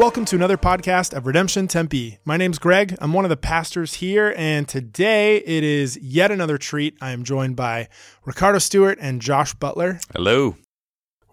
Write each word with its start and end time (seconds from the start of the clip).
welcome 0.00 0.24
to 0.24 0.34
another 0.34 0.56
podcast 0.56 1.12
of 1.12 1.26
Redemption 1.26 1.68
Tempe. 1.68 2.16
My 2.24 2.38
name's 2.38 2.58
Greg. 2.58 2.96
I'm 3.02 3.12
one 3.12 3.26
of 3.26 3.28
the 3.28 3.36
pastors 3.36 3.92
here, 3.92 4.32
and 4.34 4.66
today 4.66 5.36
it 5.36 5.62
is 5.62 5.98
yet 5.98 6.30
another 6.30 6.56
treat. 6.56 6.96
I 7.02 7.10
am 7.10 7.22
joined 7.22 7.54
by 7.54 7.90
Ricardo 8.24 8.60
Stewart 8.60 8.96
and 8.98 9.20
Josh 9.20 9.52
Butler. 9.52 10.00
Hello. 10.14 10.56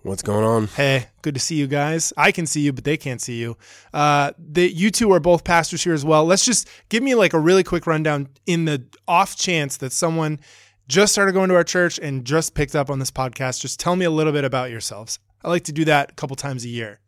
What's 0.02 0.22
going 0.22 0.44
on? 0.44 0.68
Hey, 0.68 1.08
good 1.22 1.34
to 1.36 1.40
see 1.40 1.56
you 1.56 1.66
guys. 1.66 2.12
I 2.18 2.34
can 2.34 2.46
see 2.46 2.60
you, 2.60 2.74
but 2.74 2.84
they 2.84 2.98
can't 2.98 3.22
see 3.22 3.38
you. 3.40 3.56
Uh, 3.94 4.34
the, 4.38 4.70
you 4.70 4.92
two 4.92 5.14
are 5.14 5.22
both 5.22 5.46
pastors 5.46 5.86
here 5.86 5.94
as 5.94 6.04
well. 6.04 6.26
Let's 6.26 6.44
just 6.44 6.68
give 6.90 7.02
me 7.02 7.16
like 7.16 7.32
a 7.32 7.40
really 7.40 7.64
quick 7.64 7.88
rundown 7.88 8.28
in 8.48 8.66
the 8.66 8.84
off 9.08 9.38
chance 9.38 9.78
that 9.78 9.94
someone 9.94 10.42
just 10.90 11.14
started 11.14 11.32
going 11.32 11.48
to 11.48 11.56
our 11.56 11.64
church 11.64 12.00
and 12.00 12.26
just 12.26 12.54
picked 12.54 12.76
up 12.76 12.90
on 12.90 13.00
this 13.00 13.12
podcast. 13.12 13.62
Just 13.62 13.80
tell 13.80 13.96
me 13.96 14.04
a 14.04 14.12
little 14.12 14.34
bit 14.34 14.44
about 14.44 14.72
yourselves. 14.72 15.20
I 15.42 15.48
like 15.48 15.64
to 15.64 15.72
do 15.72 15.86
that 15.86 16.12
a 16.12 16.16
couple 16.16 16.36
times 16.36 16.66
a 16.66 16.70
year. 16.70 17.00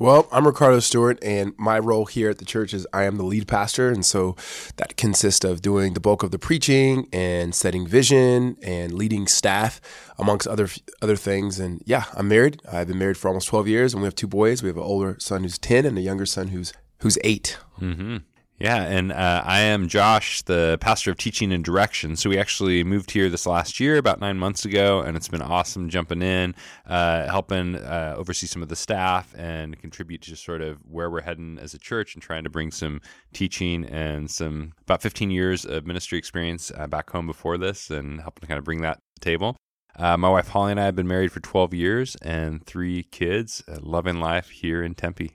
Well, 0.00 0.26
I'm 0.32 0.46
Ricardo 0.46 0.80
Stewart, 0.80 1.18
and 1.22 1.52
my 1.58 1.78
role 1.78 2.06
here 2.06 2.30
at 2.30 2.38
the 2.38 2.46
church 2.46 2.72
is 2.72 2.86
I 2.90 3.04
am 3.04 3.18
the 3.18 3.22
lead 3.22 3.46
pastor. 3.46 3.90
And 3.90 4.02
so 4.02 4.34
that 4.76 4.96
consists 4.96 5.44
of 5.44 5.60
doing 5.60 5.92
the 5.92 6.00
bulk 6.00 6.22
of 6.22 6.30
the 6.30 6.38
preaching 6.38 7.06
and 7.12 7.54
setting 7.54 7.86
vision 7.86 8.56
and 8.62 8.94
leading 8.94 9.26
staff, 9.26 9.78
amongst 10.16 10.48
other 10.48 10.68
other 11.02 11.16
things. 11.16 11.60
And 11.60 11.82
yeah, 11.84 12.04
I'm 12.14 12.28
married. 12.28 12.62
I've 12.72 12.88
been 12.88 12.96
married 12.96 13.18
for 13.18 13.28
almost 13.28 13.48
12 13.48 13.68
years, 13.68 13.92
and 13.92 14.00
we 14.00 14.06
have 14.06 14.14
two 14.14 14.26
boys. 14.26 14.62
We 14.62 14.70
have 14.70 14.78
an 14.78 14.84
older 14.84 15.16
son 15.18 15.42
who's 15.42 15.58
10 15.58 15.84
and 15.84 15.98
a 15.98 16.00
younger 16.00 16.24
son 16.24 16.48
who's 16.48 16.72
who's 17.00 17.18
8. 17.22 17.58
Mm-hmm. 17.82 18.16
Yeah, 18.60 18.82
and 18.82 19.10
uh, 19.10 19.42
I 19.42 19.60
am 19.60 19.88
Josh, 19.88 20.42
the 20.42 20.76
pastor 20.82 21.10
of 21.10 21.16
teaching 21.16 21.50
and 21.50 21.64
direction. 21.64 22.14
So 22.14 22.28
we 22.28 22.36
actually 22.36 22.84
moved 22.84 23.10
here 23.10 23.30
this 23.30 23.46
last 23.46 23.80
year, 23.80 23.96
about 23.96 24.20
nine 24.20 24.36
months 24.36 24.66
ago, 24.66 25.00
and 25.00 25.16
it's 25.16 25.28
been 25.28 25.40
awesome 25.40 25.88
jumping 25.88 26.20
in, 26.20 26.54
uh, 26.86 27.24
helping 27.24 27.76
uh, 27.76 28.16
oversee 28.18 28.46
some 28.46 28.60
of 28.60 28.68
the 28.68 28.76
staff 28.76 29.34
and 29.34 29.80
contribute 29.80 30.20
to 30.22 30.36
sort 30.36 30.60
of 30.60 30.78
where 30.84 31.08
we're 31.08 31.22
heading 31.22 31.58
as 31.58 31.72
a 31.72 31.78
church 31.78 32.14
and 32.14 32.22
trying 32.22 32.44
to 32.44 32.50
bring 32.50 32.70
some 32.70 33.00
teaching 33.32 33.86
and 33.86 34.30
some 34.30 34.74
about 34.82 35.00
15 35.00 35.30
years 35.30 35.64
of 35.64 35.86
ministry 35.86 36.18
experience 36.18 36.70
uh, 36.76 36.86
back 36.86 37.08
home 37.08 37.26
before 37.26 37.56
this 37.56 37.88
and 37.88 38.20
helping 38.20 38.42
to 38.42 38.46
kind 38.46 38.58
of 38.58 38.64
bring 38.64 38.82
that 38.82 38.96
to 38.96 39.00
the 39.20 39.24
table. 39.24 39.56
Uh, 39.96 40.18
my 40.18 40.28
wife 40.28 40.48
Holly 40.48 40.72
and 40.72 40.80
I 40.80 40.84
have 40.84 40.96
been 40.96 41.08
married 41.08 41.32
for 41.32 41.40
12 41.40 41.72
years 41.72 42.14
and 42.16 42.62
three 42.66 43.04
kids, 43.04 43.64
uh, 43.66 43.78
loving 43.80 44.20
life 44.20 44.50
here 44.50 44.82
in 44.82 44.94
Tempe. 44.94 45.34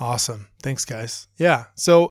Awesome. 0.00 0.48
Thanks, 0.62 0.84
guys. 0.84 1.28
Yeah. 1.38 1.66
So 1.76 2.10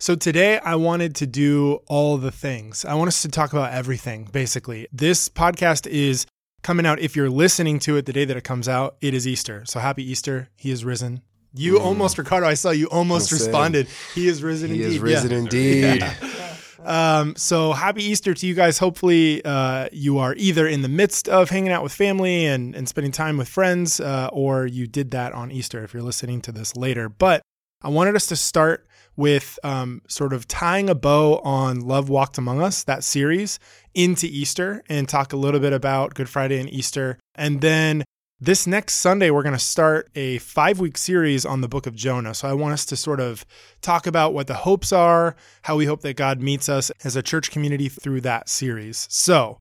so 0.00 0.14
today 0.14 0.58
I 0.58 0.76
wanted 0.76 1.14
to 1.16 1.26
do 1.26 1.80
all 1.86 2.16
the 2.16 2.30
things. 2.30 2.86
I 2.86 2.94
want 2.94 3.08
us 3.08 3.20
to 3.20 3.28
talk 3.28 3.52
about 3.52 3.74
everything, 3.74 4.24
basically. 4.32 4.88
This 4.90 5.28
podcast 5.28 5.86
is 5.86 6.24
coming 6.62 6.86
out. 6.86 7.00
If 7.00 7.16
you're 7.16 7.28
listening 7.28 7.78
to 7.80 7.98
it 7.98 8.06
the 8.06 8.14
day 8.14 8.24
that 8.24 8.34
it 8.34 8.42
comes 8.42 8.66
out, 8.66 8.96
it 9.02 9.12
is 9.12 9.28
Easter. 9.28 9.62
So 9.66 9.78
happy 9.78 10.02
Easter. 10.02 10.48
He 10.56 10.70
is 10.70 10.86
risen. 10.86 11.20
You 11.52 11.74
mm. 11.74 11.84
almost, 11.84 12.16
Ricardo, 12.16 12.46
I 12.46 12.54
saw 12.54 12.70
you 12.70 12.86
almost 12.86 13.30
responded. 13.30 13.88
He 14.14 14.26
is 14.26 14.42
risen 14.42 14.70
he 14.70 14.76
indeed. 14.76 14.88
He 14.88 14.96
is 14.96 15.02
risen 15.02 15.30
yeah. 15.30 15.38
indeed. 15.38 16.00
Yeah. 16.00 16.14
Um, 16.82 17.36
so 17.36 17.74
happy 17.74 18.02
Easter 18.02 18.32
to 18.32 18.46
you 18.46 18.54
guys. 18.54 18.78
Hopefully, 18.78 19.44
uh, 19.44 19.90
you 19.92 20.16
are 20.16 20.34
either 20.38 20.66
in 20.66 20.80
the 20.80 20.88
midst 20.88 21.28
of 21.28 21.50
hanging 21.50 21.72
out 21.72 21.82
with 21.82 21.92
family 21.92 22.46
and, 22.46 22.74
and 22.74 22.88
spending 22.88 23.12
time 23.12 23.36
with 23.36 23.48
friends, 23.48 24.00
uh, 24.00 24.30
or 24.32 24.64
you 24.64 24.86
did 24.86 25.10
that 25.10 25.34
on 25.34 25.52
Easter 25.52 25.84
if 25.84 25.92
you're 25.92 26.02
listening 26.02 26.40
to 26.40 26.52
this 26.52 26.74
later. 26.76 27.10
But 27.10 27.42
I 27.82 27.90
wanted 27.90 28.16
us 28.16 28.24
to 28.28 28.36
start 28.36 28.86
with 29.16 29.58
um, 29.62 30.02
sort 30.08 30.32
of 30.32 30.48
tying 30.48 30.88
a 30.88 30.94
bow 30.94 31.38
on 31.38 31.80
Love 31.80 32.08
Walked 32.08 32.38
Among 32.38 32.62
Us, 32.62 32.82
that 32.84 33.04
series, 33.04 33.58
into 33.94 34.26
Easter 34.26 34.82
and 34.88 35.08
talk 35.08 35.32
a 35.32 35.36
little 35.36 35.60
bit 35.60 35.72
about 35.72 36.14
Good 36.14 36.28
Friday 36.28 36.58
and 36.58 36.72
Easter. 36.72 37.18
And 37.34 37.60
then 37.60 38.04
this 38.42 38.66
next 38.66 38.94
Sunday, 38.94 39.30
we're 39.30 39.42
going 39.42 39.54
to 39.54 39.58
start 39.58 40.08
a 40.14 40.38
five 40.38 40.80
week 40.80 40.96
series 40.96 41.44
on 41.44 41.60
the 41.60 41.68
book 41.68 41.86
of 41.86 41.94
Jonah. 41.94 42.32
So 42.34 42.48
I 42.48 42.54
want 42.54 42.72
us 42.72 42.86
to 42.86 42.96
sort 42.96 43.20
of 43.20 43.44
talk 43.82 44.06
about 44.06 44.32
what 44.32 44.46
the 44.46 44.54
hopes 44.54 44.92
are, 44.92 45.36
how 45.62 45.76
we 45.76 45.84
hope 45.84 46.00
that 46.00 46.16
God 46.16 46.40
meets 46.40 46.70
us 46.70 46.90
as 47.04 47.16
a 47.16 47.22
church 47.22 47.50
community 47.50 47.90
through 47.90 48.22
that 48.22 48.48
series. 48.48 49.06
So 49.10 49.58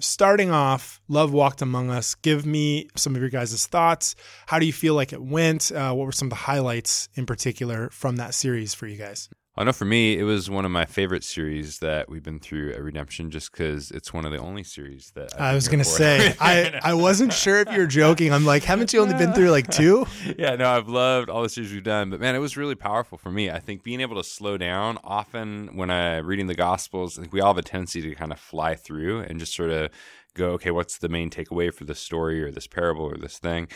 starting 0.00 0.50
off, 0.50 1.00
Love 1.08 1.32
Walked 1.32 1.62
Among 1.62 1.90
Us. 1.90 2.14
Give 2.14 2.46
me 2.46 2.88
some 2.96 3.14
of 3.14 3.20
your 3.20 3.30
guys' 3.30 3.66
thoughts. 3.66 4.14
How 4.46 4.58
do 4.58 4.66
you 4.66 4.72
feel 4.72 4.94
like 4.94 5.12
it 5.12 5.22
went? 5.22 5.72
Uh, 5.72 5.92
what 5.94 6.04
were 6.06 6.12
some 6.12 6.26
of 6.26 6.30
the 6.30 6.36
highlights 6.36 7.08
in 7.14 7.26
particular 7.26 7.90
from 7.90 8.16
that 8.16 8.34
series 8.34 8.74
for 8.74 8.86
you 8.86 8.96
guys? 8.96 9.28
I 9.58 9.64
know 9.64 9.72
for 9.72 9.86
me, 9.86 10.16
it 10.16 10.22
was 10.22 10.48
one 10.48 10.64
of 10.64 10.70
my 10.70 10.84
favorite 10.84 11.24
series 11.24 11.80
that 11.80 12.08
we've 12.08 12.22
been 12.22 12.38
through 12.38 12.74
at 12.74 12.80
Redemption, 12.80 13.28
just 13.28 13.50
because 13.50 13.90
it's 13.90 14.12
one 14.12 14.24
of 14.24 14.30
the 14.30 14.38
only 14.38 14.62
series 14.62 15.10
that 15.16 15.34
I've 15.34 15.40
i 15.40 15.54
was 15.54 15.66
going 15.66 15.80
to 15.80 15.84
say. 15.84 16.36
I 16.38 16.78
I 16.84 16.94
wasn't 16.94 17.32
sure 17.32 17.58
if 17.58 17.72
you're 17.72 17.88
joking. 17.88 18.32
I'm 18.32 18.44
like, 18.44 18.62
haven't 18.62 18.92
you 18.92 19.00
only 19.00 19.14
been 19.14 19.32
through 19.32 19.50
like 19.50 19.68
two? 19.68 20.06
yeah, 20.38 20.54
no, 20.54 20.70
I've 20.70 20.88
loved 20.88 21.28
all 21.28 21.42
the 21.42 21.48
series 21.48 21.72
we've 21.72 21.82
done, 21.82 22.08
but 22.08 22.20
man, 22.20 22.36
it 22.36 22.38
was 22.38 22.56
really 22.56 22.76
powerful 22.76 23.18
for 23.18 23.32
me. 23.32 23.50
I 23.50 23.58
think 23.58 23.82
being 23.82 24.00
able 24.00 24.14
to 24.14 24.22
slow 24.22 24.58
down. 24.58 24.96
Often 25.02 25.74
when 25.74 25.90
I'm 25.90 26.24
reading 26.24 26.46
the 26.46 26.54
Gospels, 26.54 27.18
I 27.18 27.22
think 27.22 27.32
we 27.32 27.40
all 27.40 27.52
have 27.52 27.58
a 27.58 27.62
tendency 27.62 28.00
to 28.00 28.14
kind 28.14 28.30
of 28.30 28.38
fly 28.38 28.76
through 28.76 29.22
and 29.22 29.40
just 29.40 29.56
sort 29.56 29.70
of 29.70 29.90
go, 30.34 30.50
okay, 30.50 30.70
what's 30.70 30.98
the 30.98 31.08
main 31.08 31.30
takeaway 31.30 31.74
for 31.74 31.84
this 31.84 31.98
story 31.98 32.40
or 32.44 32.52
this 32.52 32.68
parable 32.68 33.04
or 33.04 33.16
this 33.16 33.38
thing? 33.38 33.66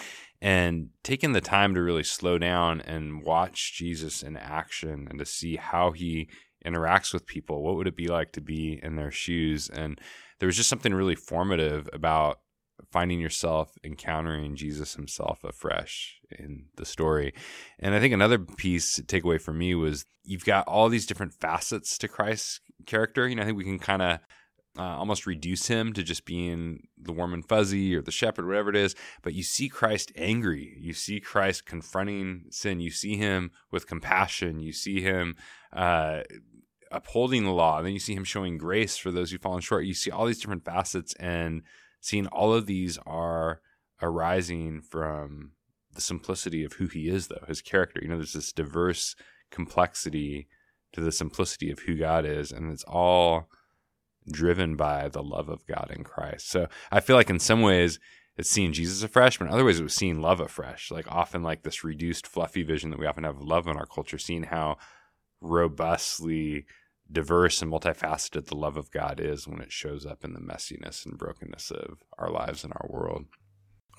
And 0.43 0.89
taking 1.05 1.33
the 1.33 1.41
time 1.41 1.73
to 1.73 1.81
really 1.81 2.03
slow 2.03 2.37
down 2.37 2.81
and 2.81 3.23
watch 3.23 3.75
Jesus 3.75 4.25
in 4.25 4.37
action 4.37 5.07
and 5.09 5.21
to 5.21 5.25
see 5.25 5.55
how 5.55 5.93
he 5.93 6.29
interacts 6.67 7.15
with 7.15 7.27
people. 7.27 7.63
What 7.63 7.77
would 7.77 7.87
it 7.87 7.97
be 7.97 8.09
like 8.09 8.33
to 8.33 8.41
be 8.41 8.81
in 8.83 8.97
their 8.97 9.13
shoes? 9.13 9.71
And 9.73 10.01
there 10.41 10.49
was 10.49 10.57
just 10.57 10.69
something 10.69 10.93
really 10.93 11.15
formative 11.15 11.89
about 11.93 12.41
finding 12.91 13.21
yourself 13.21 13.79
encountering 13.85 14.57
Jesus 14.57 14.95
himself 14.95 15.45
afresh 15.45 16.19
in 16.37 16.65
the 16.77 16.85
story. 16.85 17.33
And 17.79 17.95
I 17.95 18.01
think 18.01 18.13
another 18.13 18.41
piece 18.41 18.97
to 18.97 19.05
take 19.05 19.23
away 19.23 19.39
for 19.39 19.53
me 19.53 19.77
was 19.77 20.05
you've 20.25 20.45
got 20.45 20.67
all 20.67 20.89
these 20.89 21.07
different 21.07 21.35
facets 21.35 21.97
to 21.99 22.09
Christ's 22.09 22.59
character. 22.85 23.29
You 23.29 23.37
know, 23.37 23.43
I 23.43 23.45
think 23.47 23.59
we 23.59 23.65
can 23.65 23.79
kind 23.79 24.03
of 24.03 24.19
uh, 24.79 24.83
almost 24.83 25.27
reduce 25.27 25.67
him 25.67 25.93
to 25.93 26.03
just 26.03 26.25
being 26.25 26.87
the 26.97 27.13
warm 27.13 27.35
and 27.35 27.47
fuzzy 27.47 27.95
or 27.95 28.01
the 28.01 28.11
shepherd, 28.11 28.47
whatever 28.47 28.71
it 28.71 28.77
is. 28.77 28.95
But 29.23 29.35
you 29.35 29.43
see 29.43 29.69
Christ 29.69 30.13
angry. 30.17 30.77
You 30.81 30.95
see 30.95 31.21
Christ 31.21 31.67
confronting 31.67 32.45
sin. 32.51 32.81
You 32.81 32.91
see 32.91 33.17
him 33.17 33.51
with 33.71 33.87
compassion. 33.87 34.61
You 34.61 34.73
see 34.73 35.03
him 35.03 35.37
uh, 35.75 36.23
upholding 36.91 37.45
the 37.45 37.51
law. 37.53 37.79
And 37.79 37.87
then 37.87 37.93
you 37.93 37.99
see 37.99 38.15
him 38.15 38.25
showing 38.25 38.57
grace 38.57 38.97
for 38.97 39.11
those 39.11 39.31
who've 39.31 39.43
fallen 39.43 39.61
short. 39.61 39.85
You 39.85 39.95
see 39.95 40.11
all 40.11 40.27
these 40.27 40.41
different 40.41 40.65
facets, 40.65 41.15
and 41.15 41.63
seeing 42.01 42.27
all 42.29 42.55
of 42.55 42.67
these 42.67 42.99
are 43.05 43.61
arising 44.01 44.81
from 44.81 45.53
the 45.95 46.01
simplicity 46.01 46.65
of 46.65 46.75
who 46.75 46.87
he 46.87 47.09
is, 47.09 47.29
though, 47.29 47.45
his 47.47 47.61
character. 47.61 48.01
You 48.03 48.09
know, 48.09 48.17
there's 48.17 48.33
this 48.33 48.53
diverse 48.53 49.15
complexity 49.51 50.49
to 50.93 51.03
the 51.03 51.13
simplicity 51.13 51.71
of 51.71 51.81
who 51.81 51.97
God 51.97 52.25
is, 52.25 52.53
and 52.53 52.73
it's 52.73 52.85
all 52.85 53.49
driven 54.31 54.77
by 54.77 55.09
the 55.09 55.23
love 55.23 55.49
of 55.49 55.67
God 55.67 55.93
in 55.95 56.05
Christ. 56.05 56.51
So 56.51 56.69
I 56.91 57.01
feel 57.01 57.17
like 57.17 57.31
in 57.31 57.39
some 57.39 57.63
ways 57.63 57.99
it's 58.37 58.51
seeing 58.51 58.73
Jesus 58.73 59.03
afresh, 59.03 59.39
but 59.39 59.47
in 59.47 59.53
other 59.53 59.65
ways 59.65 59.81
it 59.81 59.85
was 59.85 59.95
seeing 59.95 60.21
love 60.21 60.41
afresh. 60.41 60.91
Like 60.91 61.11
often 61.11 61.43
like 61.43 61.63
this 61.63 61.85
reduced, 61.85 62.27
fluffy 62.27 62.63
vision 62.63 62.91
that 62.91 62.99
we 62.99 63.07
often 63.07 63.25
have 63.25 63.37
of 63.37 63.43
love 63.43 63.67
in 63.67 63.77
our 63.77 63.87
culture, 63.87 64.19
seeing 64.19 64.45
how 64.45 64.79
robustly 65.41 66.67
diverse 67.11 67.61
and 67.61 67.71
multifaceted 67.71 68.47
the 68.47 68.57
love 68.57 68.77
of 68.77 68.91
God 68.91 69.21
is 69.21 69.47
when 69.47 69.61
it 69.61 69.73
shows 69.73 70.07
up 70.07 70.25
in 70.25 70.33
the 70.33 70.41
messiness 70.41 71.05
and 71.05 71.19
brokenness 71.19 71.71
of 71.71 71.99
our 72.19 72.31
lives 72.31 72.65
and 72.65 72.73
our 72.73 72.89
world. 72.89 73.27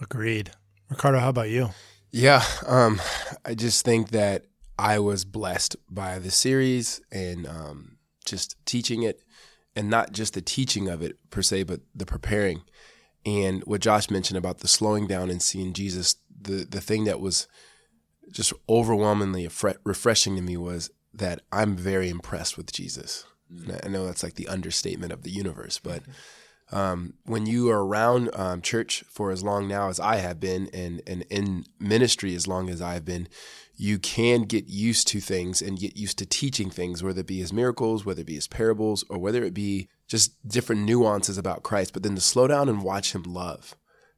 Agreed. 0.01 0.51
Ricardo, 0.89 1.19
how 1.19 1.29
about 1.29 1.49
you? 1.49 1.69
Yeah, 2.11 2.43
um, 2.67 3.01
I 3.45 3.55
just 3.55 3.85
think 3.85 4.09
that 4.09 4.45
I 4.77 4.99
was 4.99 5.25
blessed 5.25 5.75
by 5.89 6.19
the 6.19 6.31
series 6.31 7.01
and 7.11 7.47
um, 7.47 7.97
just 8.25 8.55
teaching 8.65 9.03
it 9.03 9.22
and 9.75 9.89
not 9.89 10.11
just 10.11 10.33
the 10.33 10.41
teaching 10.41 10.87
of 10.87 11.01
it 11.01 11.17
per 11.29 11.41
se, 11.41 11.63
but 11.63 11.81
the 11.95 12.05
preparing. 12.05 12.63
And 13.25 13.63
what 13.63 13.81
Josh 13.81 14.09
mentioned 14.09 14.37
about 14.37 14.59
the 14.59 14.67
slowing 14.67 15.07
down 15.07 15.29
and 15.29 15.41
seeing 15.41 15.73
Jesus, 15.73 16.17
the 16.41 16.65
the 16.69 16.81
thing 16.81 17.05
that 17.05 17.19
was 17.19 17.47
just 18.31 18.53
overwhelmingly 18.67 19.47
refreshing 19.83 20.35
to 20.35 20.41
me 20.41 20.57
was 20.57 20.89
that 21.13 21.41
I'm 21.51 21.75
very 21.75 22.09
impressed 22.09 22.57
with 22.57 22.71
Jesus. 22.71 23.25
I 23.83 23.87
know 23.87 24.05
that's 24.05 24.23
like 24.23 24.33
the 24.33 24.47
understatement 24.47 25.13
of 25.13 25.23
the 25.23 25.29
universe, 25.29 25.79
but 25.79 26.01
um, 26.71 27.13
when 27.25 27.45
you 27.45 27.69
are 27.69 27.85
around 27.85 28.31
um, 28.33 28.61
church 28.61 29.03
for 29.07 29.31
as 29.31 29.43
long 29.43 29.67
now 29.67 29.89
as 29.89 29.99
I 29.99 30.15
have 30.17 30.39
been, 30.39 30.69
and 30.73 31.01
and 31.05 31.23
in 31.29 31.65
ministry 31.79 32.33
as 32.35 32.47
long 32.47 32.69
as 32.69 32.81
I've 32.81 33.05
been, 33.05 33.27
you 33.75 33.97
can 33.97 34.43
get 34.43 34.67
used 34.67 35.07
to 35.09 35.19
things 35.19 35.61
and 35.61 35.79
get 35.79 35.97
used 35.97 36.17
to 36.19 36.25
teaching 36.25 36.69
things, 36.69 37.01
whether 37.01 37.21
it 37.21 37.27
be 37.27 37.41
as 37.41 37.51
miracles, 37.51 38.05
whether 38.05 38.21
it 38.21 38.27
be 38.27 38.37
as 38.37 38.47
parables, 38.47 39.03
or 39.09 39.17
whether 39.17 39.43
it 39.43 39.53
be 39.53 39.89
just 40.07 40.47
different 40.47 40.83
nuances 40.83 41.37
about 41.37 41.63
Christ. 41.63 41.93
But 41.93 42.03
then 42.03 42.15
to 42.15 42.21
slow 42.21 42.47
down 42.47 42.69
and 42.69 42.83
watch 42.83 43.13
him 43.13 43.23
love, 43.23 43.75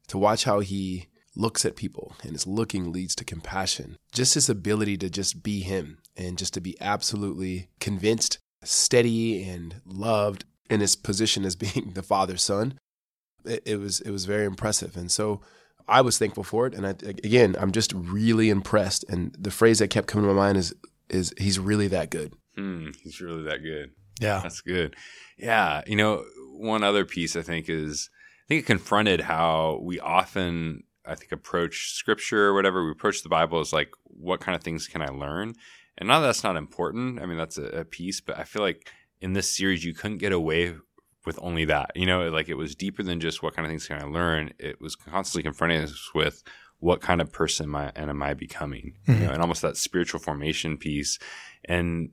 to 0.08 0.18
watch 0.18 0.44
how 0.44 0.60
he 0.60 1.08
looks 1.34 1.64
at 1.64 1.76
people 1.76 2.14
and 2.22 2.32
his 2.32 2.46
looking 2.46 2.92
leads 2.92 3.14
to 3.16 3.24
compassion. 3.24 3.96
Just 4.12 4.34
his 4.34 4.48
ability 4.48 4.96
to 4.98 5.10
just 5.10 5.42
be 5.42 5.60
him 5.60 5.98
and 6.16 6.38
just 6.38 6.54
to 6.54 6.60
be 6.60 6.76
absolutely 6.80 7.68
convinced, 7.80 8.38
steady, 8.62 9.42
and 9.42 9.80
loved 9.84 10.44
in 10.68 10.80
his 10.80 10.96
position 10.96 11.44
as 11.44 11.56
being 11.56 11.92
the 11.94 12.02
father's 12.02 12.42
son. 12.42 12.78
It 13.44 13.78
was 13.78 14.00
it 14.00 14.10
was 14.10 14.24
very 14.24 14.44
impressive. 14.44 14.96
And 14.96 15.10
so 15.10 15.40
I 15.88 16.00
was 16.00 16.18
thankful 16.18 16.42
for 16.42 16.66
it, 16.66 16.74
and 16.74 16.86
I, 16.86 16.90
again, 16.90 17.56
I'm 17.58 17.72
just 17.72 17.92
really 17.94 18.50
impressed. 18.50 19.04
And 19.08 19.34
the 19.38 19.50
phrase 19.50 19.78
that 19.78 19.88
kept 19.88 20.08
coming 20.08 20.28
to 20.28 20.34
my 20.34 20.40
mind 20.40 20.58
is 20.58 20.74
is 21.08 21.32
he's 21.38 21.58
really 21.58 21.86
that 21.88 22.10
good. 22.10 22.34
Hmm, 22.56 22.90
he's 23.02 23.20
really 23.20 23.44
that 23.44 23.62
good. 23.62 23.90
Yeah. 24.20 24.40
That's 24.42 24.60
good. 24.60 24.96
Yeah. 25.36 25.82
You 25.86 25.96
know, 25.96 26.24
one 26.52 26.82
other 26.82 27.04
piece 27.04 27.36
I 27.36 27.42
think 27.42 27.68
is 27.68 28.10
I 28.46 28.48
think 28.48 28.62
it 28.62 28.66
confronted 28.66 29.20
how 29.20 29.80
we 29.82 30.00
often 30.00 30.82
I 31.04 31.14
think 31.14 31.32
approach 31.32 31.92
scripture 31.92 32.46
or 32.46 32.54
whatever. 32.54 32.84
We 32.84 32.90
approach 32.90 33.22
the 33.22 33.28
Bible 33.28 33.60
as 33.60 33.72
like, 33.72 33.90
what 34.04 34.40
kind 34.40 34.56
of 34.56 34.62
things 34.62 34.88
can 34.88 35.02
I 35.02 35.08
learn? 35.08 35.54
And 35.98 36.08
not 36.08 36.20
that 36.20 36.26
that's 36.26 36.44
not 36.44 36.56
important. 36.56 37.20
I 37.20 37.26
mean, 37.26 37.38
that's 37.38 37.58
a, 37.58 37.66
a 37.66 37.84
piece, 37.84 38.20
but 38.20 38.38
I 38.38 38.44
feel 38.44 38.62
like 38.62 38.90
in 39.20 39.32
this 39.32 39.54
series 39.54 39.84
you 39.84 39.94
couldn't 39.94 40.18
get 40.18 40.32
away 40.32 40.74
with 41.26 41.38
only 41.42 41.66
that. 41.66 41.90
You 41.94 42.06
know, 42.06 42.28
like 42.30 42.48
it 42.48 42.54
was 42.54 42.74
deeper 42.74 43.02
than 43.02 43.20
just 43.20 43.42
what 43.42 43.54
kind 43.54 43.66
of 43.66 43.70
things 43.70 43.86
can 43.86 44.00
I 44.00 44.04
learn. 44.04 44.52
It 44.58 44.80
was 44.80 44.94
constantly 44.94 45.42
confronting 45.42 45.82
us 45.82 46.10
with 46.14 46.42
what 46.78 47.00
kind 47.00 47.20
of 47.20 47.32
person 47.32 47.66
am 47.66 47.76
I 47.76 47.92
and 47.94 48.08
am 48.08 48.22
I 48.22 48.34
becoming? 48.34 48.96
You 49.06 49.14
know, 49.14 49.20
mm-hmm. 49.20 49.32
and 49.32 49.42
almost 49.42 49.62
that 49.62 49.76
spiritual 49.76 50.20
formation 50.20 50.78
piece. 50.78 51.18
And 51.64 52.10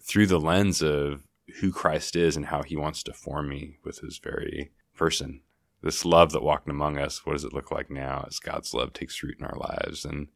through 0.00 0.26
the 0.26 0.40
lens 0.40 0.82
of 0.82 1.22
who 1.60 1.72
Christ 1.72 2.16
is 2.16 2.36
and 2.36 2.46
how 2.46 2.62
he 2.62 2.76
wants 2.76 3.02
to 3.04 3.12
form 3.12 3.48
me 3.48 3.76
with 3.84 3.98
his 4.00 4.18
very 4.18 4.70
person. 4.96 5.42
This 5.82 6.04
love 6.04 6.32
that 6.32 6.42
walked 6.42 6.68
among 6.68 6.98
us, 6.98 7.24
what 7.24 7.34
does 7.34 7.44
it 7.44 7.52
look 7.52 7.70
like 7.70 7.90
now 7.90 8.24
as 8.26 8.38
God's 8.38 8.74
love 8.74 8.92
takes 8.92 9.22
root 9.22 9.36
in 9.38 9.46
our 9.46 9.56
lives 9.56 10.04
and 10.04 10.28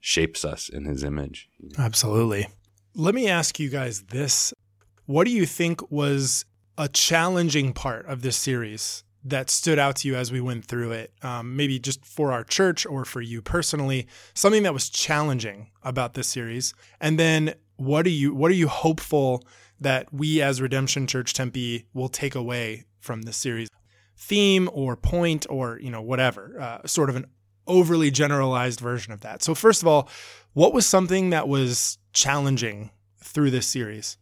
shapes 0.00 0.44
us 0.44 0.68
in 0.68 0.84
his 0.84 1.02
image? 1.02 1.48
Absolutely. 1.78 2.48
Let 2.94 3.14
me 3.14 3.28
ask 3.28 3.58
you 3.58 3.70
guys 3.70 4.02
this. 4.04 4.52
What 5.06 5.24
do 5.24 5.30
you 5.30 5.46
think 5.46 5.90
was 5.90 6.44
a 6.80 6.88
challenging 6.88 7.74
part 7.74 8.06
of 8.06 8.22
this 8.22 8.38
series 8.38 9.04
that 9.22 9.50
stood 9.50 9.78
out 9.78 9.96
to 9.96 10.08
you 10.08 10.14
as 10.16 10.32
we 10.32 10.40
went 10.40 10.64
through 10.64 10.92
it? 10.92 11.12
Um, 11.20 11.54
maybe 11.54 11.78
just 11.78 12.02
for 12.06 12.32
our 12.32 12.42
church 12.42 12.86
or 12.86 13.04
for 13.04 13.20
you 13.20 13.42
personally, 13.42 14.06
something 14.32 14.62
that 14.62 14.72
was 14.72 14.88
challenging 14.88 15.70
about 15.82 16.14
this 16.14 16.26
series. 16.26 16.72
And 16.98 17.18
then 17.18 17.52
what 17.76 18.06
are 18.06 18.10
you 18.10 18.34
what 18.34 18.50
are 18.50 18.54
you 18.54 18.68
hopeful 18.68 19.44
that 19.78 20.10
we 20.10 20.40
as 20.40 20.62
Redemption 20.62 21.06
Church 21.06 21.34
Tempe 21.34 21.84
will 21.92 22.08
take 22.08 22.34
away 22.34 22.86
from 22.98 23.22
this 23.22 23.36
series? 23.36 23.68
Theme 24.16 24.70
or 24.72 24.96
point 24.96 25.46
or 25.50 25.78
you 25.82 25.90
know 25.90 26.00
whatever, 26.00 26.58
uh, 26.58 26.86
sort 26.86 27.10
of 27.10 27.16
an 27.16 27.26
overly 27.66 28.10
generalized 28.10 28.80
version 28.80 29.12
of 29.12 29.20
that. 29.20 29.42
So 29.42 29.54
first 29.54 29.82
of 29.82 29.88
all, 29.88 30.08
what 30.54 30.72
was 30.72 30.86
something 30.86 31.28
that 31.28 31.46
was 31.46 31.98
challenging 32.14 32.90
through 33.22 33.50
this 33.50 33.66
series? 33.66 34.16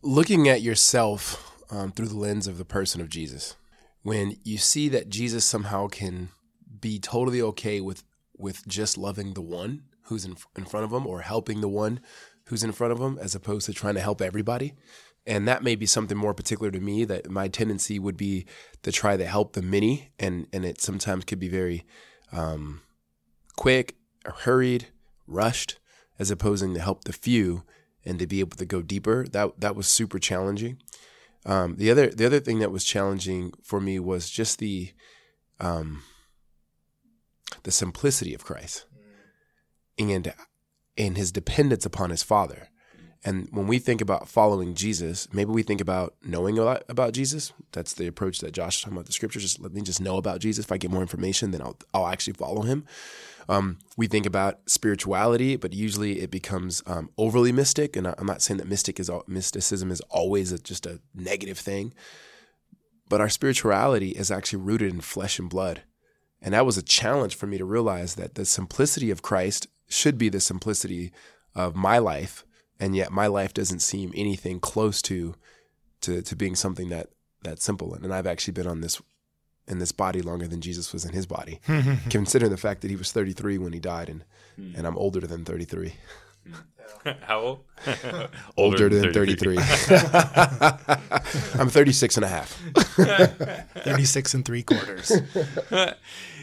Looking 0.00 0.48
at 0.48 0.62
yourself 0.62 1.44
um, 1.70 1.92
through 1.92 2.08
the 2.08 2.16
lens 2.16 2.46
of 2.46 2.58
the 2.58 2.64
person 2.64 3.00
of 3.00 3.08
Jesus, 3.08 3.56
when 4.02 4.36
you 4.44 4.58
see 4.58 4.88
that 4.88 5.08
Jesus 5.08 5.44
somehow 5.44 5.88
can 5.88 6.30
be 6.80 6.98
totally 6.98 7.42
okay 7.42 7.80
with 7.80 8.04
with 8.36 8.66
just 8.68 8.96
loving 8.96 9.34
the 9.34 9.42
one 9.42 9.82
who's 10.02 10.24
in, 10.24 10.36
in 10.56 10.64
front 10.64 10.84
of 10.84 10.92
him 10.92 11.06
or 11.06 11.22
helping 11.22 11.60
the 11.60 11.68
one 11.68 12.00
who's 12.46 12.64
in 12.64 12.72
front 12.72 12.92
of 12.92 13.00
him 13.00 13.18
as 13.20 13.34
opposed 13.34 13.66
to 13.66 13.72
trying 13.72 13.94
to 13.94 14.00
help 14.00 14.22
everybody. 14.22 14.74
And 15.26 15.46
that 15.46 15.62
may 15.62 15.74
be 15.74 15.84
something 15.84 16.16
more 16.16 16.32
particular 16.32 16.70
to 16.70 16.80
me 16.80 17.04
that 17.04 17.28
my 17.28 17.48
tendency 17.48 17.98
would 17.98 18.16
be 18.16 18.46
to 18.82 18.90
try 18.90 19.16
to 19.16 19.26
help 19.26 19.52
the 19.52 19.60
many. 19.60 20.10
And, 20.18 20.46
and 20.52 20.64
it 20.64 20.80
sometimes 20.80 21.24
could 21.24 21.38
be 21.38 21.48
very 21.48 21.84
um, 22.32 22.80
quick 23.56 23.96
or 24.24 24.32
hurried, 24.32 24.86
rushed, 25.26 25.78
as 26.18 26.30
opposing 26.30 26.72
to 26.74 26.80
help 26.80 27.04
the 27.04 27.12
few 27.12 27.64
and 28.04 28.18
to 28.18 28.26
be 28.26 28.40
able 28.40 28.56
to 28.56 28.64
go 28.64 28.80
deeper. 28.80 29.26
That, 29.30 29.60
that 29.60 29.76
was 29.76 29.86
super 29.86 30.18
challenging. 30.18 30.78
Um, 31.46 31.76
the 31.76 31.90
other 31.90 32.08
the 32.08 32.26
other 32.26 32.40
thing 32.40 32.58
that 32.58 32.72
was 32.72 32.84
challenging 32.84 33.52
for 33.62 33.80
me 33.80 33.98
was 33.98 34.28
just 34.28 34.58
the 34.58 34.92
um, 35.60 36.02
the 37.62 37.70
simplicity 37.70 38.34
of 38.34 38.44
Christ 38.44 38.86
and 39.98 40.32
and 40.96 41.16
his 41.16 41.32
dependence 41.32 41.86
upon 41.86 42.10
his 42.10 42.22
Father. 42.22 42.68
And 43.24 43.48
when 43.50 43.66
we 43.66 43.78
think 43.78 44.00
about 44.00 44.28
following 44.28 44.74
Jesus, 44.74 45.28
maybe 45.32 45.50
we 45.50 45.62
think 45.62 45.80
about 45.80 46.14
knowing 46.22 46.58
a 46.58 46.62
lot 46.62 46.84
about 46.88 47.12
Jesus. 47.12 47.52
That's 47.72 47.92
the 47.92 48.06
approach 48.06 48.38
that 48.40 48.52
Josh 48.52 48.76
is 48.76 48.82
talking 48.82 48.96
about 48.96 49.06
the 49.06 49.12
scripture. 49.12 49.40
Just 49.40 49.60
let 49.60 49.72
me 49.72 49.80
just 49.80 50.00
know 50.00 50.18
about 50.18 50.40
Jesus. 50.40 50.64
If 50.64 50.72
I 50.72 50.78
get 50.78 50.90
more 50.90 51.02
information, 51.02 51.50
then 51.50 51.62
I'll 51.62 51.76
I'll 51.92 52.06
actually 52.06 52.34
follow 52.34 52.62
him. 52.62 52.84
Um, 53.48 53.78
we 53.96 54.06
think 54.06 54.26
about 54.26 54.60
spirituality, 54.68 55.56
but 55.56 55.72
usually 55.72 56.20
it 56.20 56.30
becomes 56.30 56.82
um, 56.86 57.10
overly 57.16 57.50
mystic. 57.50 57.96
And 57.96 58.06
I'm 58.06 58.26
not 58.26 58.42
saying 58.42 58.58
that 58.58 58.68
mystic 58.68 59.00
is 59.00 59.10
mysticism 59.26 59.90
is 59.90 60.02
always 60.10 60.52
a, 60.52 60.58
just 60.58 60.86
a 60.86 61.00
negative 61.14 61.58
thing, 61.58 61.94
but 63.08 63.20
our 63.20 63.30
spirituality 63.30 64.10
is 64.10 64.30
actually 64.30 64.62
rooted 64.62 64.92
in 64.92 65.00
flesh 65.00 65.38
and 65.38 65.48
blood. 65.48 65.82
And 66.42 66.54
that 66.54 66.66
was 66.66 66.76
a 66.76 66.82
challenge 66.82 67.34
for 67.34 67.46
me 67.46 67.58
to 67.58 67.64
realize 67.64 68.14
that 68.14 68.34
the 68.34 68.44
simplicity 68.44 69.10
of 69.10 69.22
Christ 69.22 69.66
should 69.88 70.18
be 70.18 70.28
the 70.28 70.40
simplicity 70.40 71.10
of 71.54 71.74
my 71.74 71.98
life, 71.98 72.44
and 72.80 72.94
yet 72.96 73.10
my 73.10 73.26
life 73.26 73.54
doesn't 73.54 73.80
seem 73.80 74.12
anything 74.14 74.60
close 74.60 75.02
to 75.02 75.34
to 76.02 76.22
to 76.22 76.36
being 76.36 76.54
something 76.54 76.88
that 76.90 77.10
that 77.42 77.60
simple. 77.60 77.94
And 77.94 78.12
I've 78.12 78.26
actually 78.26 78.52
been 78.52 78.66
on 78.66 78.80
this 78.80 79.00
in 79.66 79.78
this 79.78 79.92
body 79.92 80.22
longer 80.22 80.48
than 80.48 80.60
Jesus 80.60 80.92
was 80.92 81.04
in 81.04 81.12
his 81.12 81.26
body, 81.26 81.60
considering 82.10 82.50
the 82.50 82.56
fact 82.56 82.80
that 82.80 82.90
he 82.90 82.96
was 82.96 83.12
33 83.12 83.58
when 83.58 83.72
he 83.72 83.80
died, 83.80 84.08
and 84.08 84.24
and 84.76 84.86
I'm 84.86 84.96
older 84.96 85.20
than 85.20 85.44
33. 85.44 85.94
How 87.22 87.40
old? 87.40 87.64
Older, 88.56 88.88
than 88.88 89.12
33. 89.12 89.58
I'm 91.58 91.68
36 91.68 92.16
and 92.16 92.24
a 92.24 92.28
half. 92.28 92.50
36 93.84 94.34
and 94.34 94.44
three 94.44 94.62
quarters. 94.62 95.12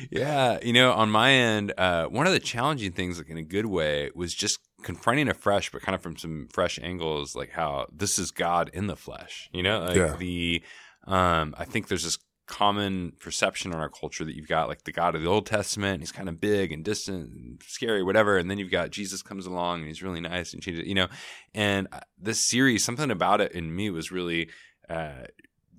yeah, 0.09 0.59
you 0.63 0.71
know, 0.71 0.93
on 0.93 1.09
my 1.09 1.31
end, 1.31 1.73
uh, 1.77 2.05
one 2.05 2.27
of 2.27 2.33
the 2.33 2.39
challenging 2.39 2.91
things, 2.91 3.17
like 3.17 3.29
in 3.29 3.37
a 3.37 3.43
good 3.43 3.65
way, 3.65 4.11
was 4.15 4.33
just 4.33 4.59
confronting 4.85 5.27
afresh, 5.27 5.71
but 5.71 5.81
kind 5.81 5.95
of 5.95 6.01
from 6.01 6.15
some 6.15 6.47
fresh 6.53 6.79
angles, 6.81 7.35
like 7.35 7.49
how 7.49 7.87
this 7.91 8.17
is 8.17 8.31
God 8.31 8.69
in 8.73 8.87
the 8.87 8.95
flesh. 8.95 9.49
You 9.51 9.63
know, 9.63 9.79
like 9.81 9.95
Yeah. 9.95 10.15
the, 10.17 10.63
um, 11.07 11.55
I 11.57 11.65
think 11.65 11.87
there's 11.87 12.03
this 12.03 12.19
common 12.47 13.11
perception 13.19 13.73
in 13.73 13.79
our 13.79 13.89
culture 13.89 14.23
that 14.23 14.35
you've 14.35 14.47
got 14.47 14.67
like 14.67 14.83
the 14.83 14.91
God 14.91 15.15
of 15.15 15.21
the 15.21 15.27
Old 15.27 15.47
Testament, 15.47 16.01
he's 16.01 16.11
kind 16.11 16.29
of 16.29 16.39
big 16.39 16.71
and 16.71 16.85
distant 16.85 17.33
and 17.33 17.61
scary, 17.65 18.03
whatever, 18.03 18.37
and 18.37 18.49
then 18.51 18.59
you've 18.59 18.69
got 18.69 18.91
Jesus 18.91 19.23
comes 19.23 19.47
along 19.47 19.79
and 19.79 19.87
he's 19.87 20.03
really 20.03 20.21
nice 20.21 20.53
and 20.53 20.61
changes, 20.61 20.85
you 20.87 20.93
know, 20.93 21.07
and 21.55 21.87
uh, 21.91 22.01
this 22.19 22.39
series, 22.39 22.85
something 22.85 23.09
about 23.09 23.41
it 23.41 23.51
in 23.53 23.75
me 23.75 23.89
was 23.89 24.11
really 24.11 24.49
uh, 24.87 25.23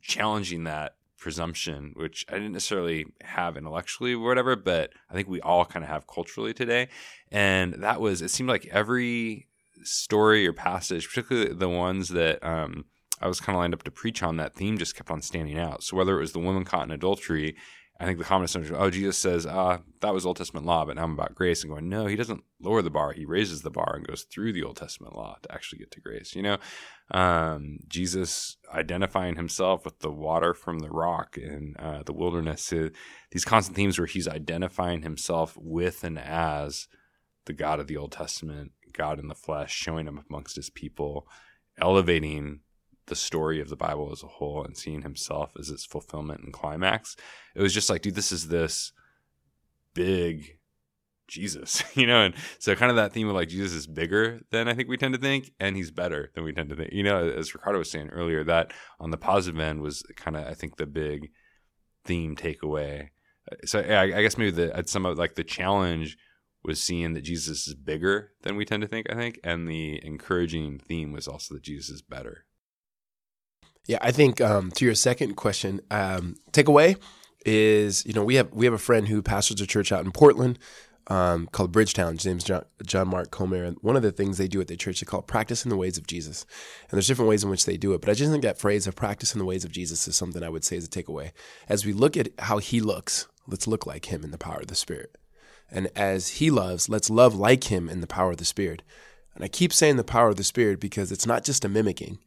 challenging 0.03 0.65
that 0.65 0.97
presumption, 1.19 1.93
which 1.95 2.25
I 2.29 2.35
didn't 2.35 2.53
necessarily 2.53 3.07
have 3.23 3.57
intellectually 3.57 4.15
or 4.15 4.21
whatever, 4.21 4.57
but 4.57 4.91
I 5.11 5.15
think 5.15 5.29
we 5.29 5.41
all 5.41 5.65
kind 5.65 5.85
of 5.85 5.91
have 5.91 6.07
culturally 6.07 6.53
today. 6.53 6.89
And 7.31 7.75
that 7.83 8.01
was, 8.01 8.23
it 8.23 8.31
seemed 8.31 8.49
like 8.49 8.67
every 8.67 9.49
story 9.83 10.47
or 10.47 10.53
passage, 10.53 11.09
particularly 11.09 11.55
the 11.55 11.69
ones 11.69 12.11
that 12.11 12.43
um, 12.45 12.85
I 13.21 13.29
was 13.29 13.41
kind 13.41 13.57
of 13.57 13.61
lined 13.61 13.75
up 13.75 13.83
to 13.85 13.91
preach 13.91 14.23
on, 14.23 14.37
that 14.37 14.55
theme 14.55 14.79
just 14.79 14.97
kept 14.97 15.11
on 15.11 15.23
standing 15.23 15.59
out. 15.59 15.83
So 15.83 15.97
whether 15.97 16.17
it 16.17 16.21
was 16.21 16.33
the 16.33 16.39
woman 16.39 16.65
caught 16.65 16.85
in 16.85 16.91
adultery, 16.91 17.57
I 17.99 18.05
think 18.05 18.19
the 18.19 18.25
common 18.25 18.45
assumption, 18.45 18.77
oh, 18.79 18.91
Jesus 18.91 19.17
says, 19.17 19.47
ah, 19.47 19.79
that 20.01 20.13
was 20.13 20.27
Old 20.27 20.37
Testament 20.37 20.67
law, 20.67 20.85
but 20.85 20.97
now 20.97 21.05
I'm 21.05 21.13
about 21.13 21.35
grace. 21.35 21.63
And 21.63 21.73
going, 21.73 21.89
no, 21.89 22.07
he 22.07 22.17
doesn't 22.17 22.45
lower 22.61 22.83
the 22.83 22.91
bar. 22.91 23.13
He 23.13 23.25
raises 23.25 23.63
the 23.63 23.71
bar 23.71 23.97
and 23.97 24.07
goes 24.07 24.25
through 24.25 24.53
the 24.53 24.63
Old 24.63 24.77
Testament 24.77 25.17
law 25.17 25.37
to 25.43 25.53
actually 25.53 25.79
get 25.79 25.91
to 25.93 26.01
grace. 26.01 26.37
You 26.37 26.43
know, 26.43 26.59
um, 27.11 27.79
Jesus 27.89 28.59
identifying 28.73 29.37
himself 29.37 29.87
with 29.87 30.01
the 30.01 30.11
water 30.11 30.53
from 30.53 30.81
the 30.81 30.91
rock 30.91 31.39
in 31.39 31.75
uh, 31.79 32.03
the 32.05 32.13
wilderness. 32.13 32.71
Uh, 32.71 32.91
these 33.31 33.47
constant 33.47 33.77
themes 33.77 33.99
where 33.99 34.07
he's 34.07 34.29
identifying 34.29 35.03
himself 35.03 35.57
with 35.57 36.05
and 36.05 36.19
as 36.19 36.89
the 37.47 37.55
God 37.55 37.81
of 37.81 37.87
the 37.87 37.97
Old 37.97 38.13
Testament, 38.13 38.73
God 38.93 39.19
in 39.19 39.29
the 39.29 39.35
flesh, 39.35 39.73
showing 39.73 40.07
him 40.07 40.23
amongst 40.29 40.57
his 40.57 40.69
people, 40.69 41.27
elevating 41.81 42.61
the 43.07 43.17
story 43.17 43.61
of 43.61 43.69
the 43.69 43.77
Bible 43.77 44.11
as 44.13 44.23
a 44.23 44.29
whole 44.29 44.65
and 44.65 44.77
seeing 44.77 45.03
himself 45.03 45.53
as 45.59 45.71
its 45.71 45.85
fulfillment 45.85 46.41
and 46.43 46.53
climax. 46.53 47.17
It 47.55 47.63
was 47.63 47.75
just 47.75 47.89
like, 47.89 48.03
dude, 48.03 48.15
this 48.15 48.33
is 48.33 48.49
this 48.49 48.93
big 49.95 50.59
Jesus, 51.29 51.83
you 51.95 52.07
know, 52.07 52.23
and 52.23 52.35
so 52.59 52.75
kind 52.75 52.91
of 52.91 52.97
that 52.97 53.13
theme 53.13 53.29
of 53.29 53.35
like 53.35 53.49
Jesus 53.49 53.73
is 53.73 53.87
bigger 53.87 54.41
than 54.51 54.69
I 54.69 54.75
think 54.75 54.89
we 54.89 54.97
tend 54.97 55.15
to 55.15 55.21
think, 55.21 55.53
and 55.59 55.77
he's 55.77 55.91
better 55.91 56.31
than 56.35 56.45
we 56.45 56.53
tend 56.53 56.71
to 56.71 56.77
think. 56.77 56.93
You 56.93 57.03
know, 57.03 57.29
as 57.29 57.55
Ricardo 57.55 57.79
was 57.79 57.91
saying 57.91 58.11
earlier, 58.11 58.45
that 58.45 58.73
on 59.01 59.11
the 59.11 59.17
positive 59.17 59.61
end 59.61 59.81
was 59.81 60.03
kind 60.17 60.37
of 60.37 60.47
I 60.47 60.55
think 60.55 60.77
the 60.77 60.87
big 60.87 61.31
theme 62.05 62.37
takeaway. 62.37 63.09
So 63.65 63.81
I, 63.81 64.19
I 64.19 64.23
guess 64.23 64.39
maybe 64.39 64.51
the 64.51 64.77
at 64.77 64.89
some 64.89 65.07
of 65.07 65.19
like 65.19 65.35
the 65.35 65.45
challenge 65.45 66.17
was 66.63 66.83
seeing 66.83 67.15
that 67.15 67.23
Jesus 67.23 67.69
is 67.69 67.75
bigger 67.75 68.33
than 68.43 68.57
we 68.57 68.65
tend 68.65 68.83
to 68.83 68.89
think. 68.89 69.07
I 69.11 69.15
think, 69.15 69.39
and 69.45 69.69
the 69.69 70.05
encouraging 70.05 70.79
theme 70.79 71.13
was 71.13 71.29
also 71.29 71.55
that 71.55 71.63
Jesus 71.63 71.89
is 71.91 72.03
better. 72.03 72.46
Yeah, 73.87 73.99
I 74.01 74.11
think 74.11 74.41
um, 74.41 74.71
to 74.73 74.85
your 74.85 74.95
second 74.95 75.35
question, 75.37 75.81
um, 75.91 76.37
takeaway 76.53 76.97
is 77.45 78.05
you 78.05 78.13
know 78.13 78.25
we 78.25 78.35
have 78.35 78.53
we 78.53 78.65
have 78.65 78.75
a 78.75 78.79
friend 78.79 79.07
who 79.07 79.23
pastors 79.23 79.61
a 79.61 79.67
church 79.67 79.93
out 79.93 80.05
in 80.05 80.11
Portland 80.11 80.59
um, 81.07 81.47
called 81.53 81.73
Bridgetown. 81.73 82.15
His 82.15 82.27
name's 82.27 82.45
John, 82.45 82.65
John 82.85 83.09
Mark 83.09 83.31
Comer, 83.31 83.63
and 83.63 83.77
one 83.81 83.97
of 83.97 84.03
the 84.03 84.11
things 84.11 84.39
they 84.39 84.49
do 84.49 84.61
at 84.61 84.69
their 84.69 84.77
church 84.77 85.01
they 85.01 85.07
call 85.07 85.23
practicing 85.23 85.71
the 85.71 85.77
ways 85.77 85.97
of 85.99 86.07
Jesus. 86.07 86.45
And 86.83 86.97
there's 86.97 87.07
different 87.07 87.29
ways 87.29 87.45
in 87.45 87.51
which 87.51 87.65
they 87.65 87.77
do 87.77 87.93
it, 87.95 88.01
but 88.01 88.11
I 88.11 88.15
just 88.15 88.31
think 88.31 88.43
that 88.43 88.59
phrase 88.59 88.87
of 88.87 88.97
practicing 88.97 89.39
the 89.39 89.45
ways 89.45 89.65
of 89.65 89.71
Jesus 89.71 90.07
is 90.09 90.17
something 90.17 90.43
I 90.43 90.49
would 90.49 90.65
say 90.65 90.77
is 90.77 90.87
a 90.87 90.89
takeaway. 90.89 91.31
As 91.69 91.87
we 91.87 91.93
look 91.93 92.17
at 92.17 92.29
how 92.41 92.59
he 92.59 92.81
looks, 92.81 93.29
let's 93.47 93.69
look 93.69 93.87
like 93.87 94.07
him 94.07 94.25
in 94.25 94.33
the 94.33 94.39
power 94.39 94.61
of 94.61 94.67
the 94.67 94.75
Spirit. 94.75 95.17
And 95.71 95.89
as 95.97 96.29
he 96.29 96.51
loves, 96.51 96.89
let's 96.89 97.11
love 97.11 97.35
like 97.35 97.65
him 97.65 97.89
in 97.89 98.01
the 98.01 98.07
power 98.07 98.33
of 98.33 98.37
the 98.37 98.45
Spirit. 98.45 98.83
And 99.37 99.45
I 99.45 99.49
keep 99.49 99.73
saying 99.73 99.97
the 99.97 100.05
power 100.05 100.31
of 100.31 100.37
the 100.37 100.45
Spirit 100.45 100.81
because 100.81 101.13
it's 101.13 101.27
not 101.27 101.45
just 101.45 101.65
a 101.65 101.69
mimicking, 101.69 102.19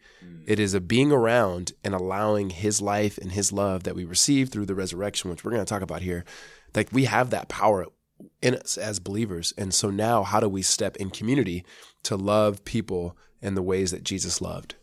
it 0.46 0.60
is 0.60 0.76
a 0.76 0.80
being 0.80 1.12
around 1.12 1.74
and 1.84 1.96
allowing 1.96 2.52
his 2.52 2.82
life 2.82 3.18
and 3.18 3.32
his 3.32 3.52
love 3.52 3.84
that 3.84 3.96
we 3.96 4.06
receive 4.06 4.50
through 4.50 4.68
the 4.68 4.76
resurrection, 4.76 5.30
which 5.30 5.44
we're 5.44 5.52
going 5.52 5.66
to 5.66 5.70
talk 5.70 5.82
about 5.82 6.04
here. 6.04 6.24
Like 6.76 6.90
we 6.92 7.06
have 7.06 7.32
that 7.32 7.50
power 7.50 7.88
in 8.44 8.56
us 8.56 8.78
as 8.78 9.00
believers. 9.00 9.54
And 9.58 9.74
so 9.74 9.90
now, 9.90 10.24
how 10.24 10.40
do 10.40 10.48
we 10.48 10.62
step 10.62 10.98
in 10.98 11.10
community 11.10 11.66
to 12.04 12.16
love 12.16 12.64
people 12.64 13.18
in 13.42 13.56
the 13.56 13.64
ways 13.64 13.90
that 13.92 14.04
Jesus 14.04 14.40
loved? 14.40 14.76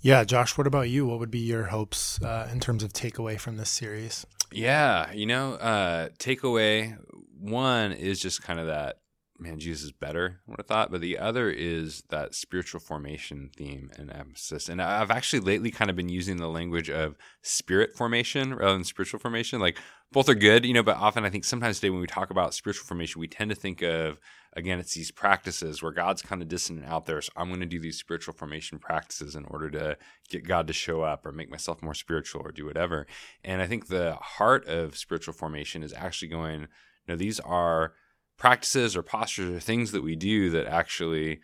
Yeah, 0.00 0.24
Josh, 0.24 0.58
what 0.58 0.66
about 0.66 0.90
you? 0.90 1.06
What 1.06 1.20
would 1.20 1.30
be 1.30 1.38
your 1.38 1.64
hopes 1.64 2.22
uh, 2.22 2.50
in 2.52 2.60
terms 2.60 2.82
of 2.82 2.92
takeaway 2.92 3.40
from 3.40 3.56
this 3.56 3.70
series? 3.70 4.26
Yeah, 4.52 5.10
you 5.12 5.24
know, 5.24 5.54
uh, 5.54 6.10
takeaway 6.18 6.98
one 7.38 7.92
is 7.92 8.20
just 8.20 8.42
kind 8.42 8.60
of 8.60 8.66
that 8.66 8.98
man, 9.38 9.58
Jesus 9.58 9.84
is 9.84 9.92
better, 9.92 10.40
I 10.46 10.50
would 10.50 10.60
have 10.60 10.66
thought. 10.66 10.90
But 10.90 11.00
the 11.00 11.18
other 11.18 11.50
is 11.50 12.02
that 12.10 12.34
spiritual 12.34 12.80
formation 12.80 13.50
theme 13.56 13.90
and 13.96 14.12
emphasis. 14.12 14.68
And 14.68 14.80
I've 14.80 15.10
actually 15.10 15.40
lately 15.40 15.70
kind 15.70 15.90
of 15.90 15.96
been 15.96 16.08
using 16.08 16.36
the 16.36 16.48
language 16.48 16.88
of 16.88 17.16
spirit 17.42 17.96
formation 17.96 18.54
rather 18.54 18.74
than 18.74 18.84
spiritual 18.84 19.20
formation. 19.20 19.60
Like 19.60 19.78
both 20.12 20.28
are 20.28 20.34
good, 20.34 20.64
you 20.64 20.72
know, 20.72 20.82
but 20.82 20.96
often 20.96 21.24
I 21.24 21.30
think 21.30 21.44
sometimes 21.44 21.80
today 21.80 21.90
when 21.90 22.00
we 22.00 22.06
talk 22.06 22.30
about 22.30 22.54
spiritual 22.54 22.86
formation, 22.86 23.20
we 23.20 23.26
tend 23.26 23.50
to 23.50 23.56
think 23.56 23.82
of, 23.82 24.18
again, 24.56 24.78
it's 24.78 24.94
these 24.94 25.10
practices 25.10 25.82
where 25.82 25.92
God's 25.92 26.22
kind 26.22 26.40
of 26.40 26.48
distant 26.48 26.84
out 26.84 27.06
there. 27.06 27.20
So 27.20 27.32
I'm 27.36 27.48
going 27.48 27.60
to 27.60 27.66
do 27.66 27.80
these 27.80 27.98
spiritual 27.98 28.34
formation 28.34 28.78
practices 28.78 29.34
in 29.34 29.44
order 29.46 29.68
to 29.70 29.96
get 30.30 30.46
God 30.46 30.68
to 30.68 30.72
show 30.72 31.02
up 31.02 31.26
or 31.26 31.32
make 31.32 31.50
myself 31.50 31.82
more 31.82 31.94
spiritual 31.94 32.42
or 32.44 32.52
do 32.52 32.66
whatever. 32.66 33.06
And 33.42 33.60
I 33.60 33.66
think 33.66 33.88
the 33.88 34.14
heart 34.14 34.66
of 34.68 34.96
spiritual 34.96 35.34
formation 35.34 35.82
is 35.82 35.92
actually 35.92 36.28
going, 36.28 36.60
you 36.60 36.68
know, 37.08 37.16
these 37.16 37.40
are 37.40 37.94
practices 38.36 38.96
or 38.96 39.02
postures 39.02 39.50
or 39.50 39.60
things 39.60 39.92
that 39.92 40.02
we 40.02 40.16
do 40.16 40.50
that 40.50 40.66
actually 40.66 41.40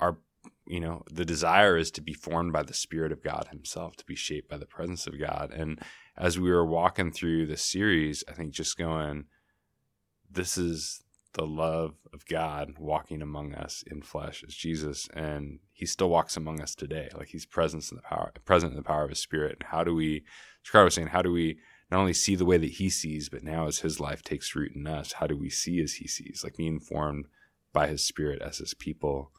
are 0.00 0.18
you 0.66 0.80
know 0.80 1.02
the 1.10 1.24
desire 1.24 1.76
is 1.76 1.90
to 1.90 2.00
be 2.00 2.12
formed 2.12 2.52
by 2.52 2.62
the 2.62 2.74
spirit 2.74 3.12
of 3.12 3.22
god 3.22 3.48
himself 3.50 3.96
to 3.96 4.04
be 4.04 4.16
shaped 4.16 4.48
by 4.48 4.56
the 4.56 4.66
presence 4.66 5.06
of 5.06 5.18
god. 5.18 5.50
And 5.50 5.80
as 6.16 6.38
we 6.38 6.50
were 6.50 6.66
walking 6.66 7.12
through 7.12 7.46
this 7.46 7.64
series 7.64 8.24
i 8.28 8.32
think 8.32 8.52
just 8.52 8.76
going 8.76 9.24
this 10.30 10.56
is 10.58 11.02
the 11.34 11.46
love 11.46 11.94
of 12.12 12.26
god 12.26 12.74
walking 12.78 13.22
among 13.22 13.54
us 13.54 13.82
in 13.86 14.02
flesh 14.02 14.44
as 14.46 14.54
jesus 14.54 15.08
and 15.14 15.58
he 15.82 15.86
still 15.86 16.10
walks 16.10 16.36
among 16.36 16.60
us 16.62 16.76
today. 16.76 17.08
Like 17.12 17.26
he's 17.30 17.44
present 17.44 17.90
in 17.90 17.96
the 17.96 18.02
power 18.02 18.32
present 18.44 18.70
in 18.70 18.76
the 18.76 18.84
power 18.84 19.02
of 19.02 19.10
his 19.10 19.18
spirit. 19.18 19.56
And 19.58 19.68
how 19.68 19.82
do 19.82 19.92
we 19.92 20.22
Scar 20.62 20.84
was 20.84 20.94
saying 20.94 21.08
how 21.08 21.22
do 21.22 21.32
we 21.32 21.58
not 21.92 22.00
only 22.00 22.14
see 22.14 22.34
the 22.34 22.46
way 22.46 22.56
that 22.56 22.70
he 22.70 22.88
sees, 22.88 23.28
but 23.28 23.44
now 23.44 23.66
as 23.66 23.80
his 23.80 24.00
life 24.00 24.22
takes 24.22 24.56
root 24.56 24.72
in 24.74 24.86
us, 24.86 25.12
how 25.12 25.26
do 25.26 25.36
we 25.36 25.50
see 25.50 25.78
as 25.82 25.94
he 25.94 26.08
sees? 26.08 26.40
Like 26.42 26.56
being 26.56 26.80
formed 26.80 27.26
by 27.74 27.86
his 27.86 28.02
spirit 28.02 28.40
as 28.40 28.56
his 28.56 28.72
people 28.72 29.30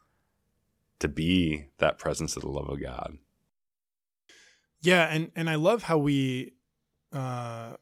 to 0.99 1.07
be 1.07 1.69
that 1.79 1.97
presence 1.97 2.35
of 2.35 2.43
the 2.43 2.49
love 2.49 2.69
of 2.69 2.79
God. 2.79 3.17
Yeah, 4.81 5.05
and 5.05 5.31
and 5.35 5.49
I 5.49 5.55
love 5.55 5.81
how 5.83 5.97
we 5.97 6.53
uh, 7.11 7.73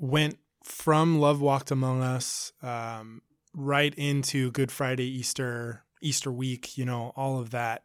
went 0.00 0.38
from 0.64 1.20
love 1.20 1.40
walked 1.40 1.70
among 1.70 2.02
us 2.02 2.52
um, 2.60 3.22
right 3.54 3.94
into 3.94 4.50
Good 4.50 4.72
Friday, 4.72 5.06
Easter, 5.06 5.84
Easter 6.02 6.32
week. 6.32 6.76
You 6.76 6.86
know, 6.86 7.12
all 7.14 7.38
of 7.38 7.50
that, 7.50 7.82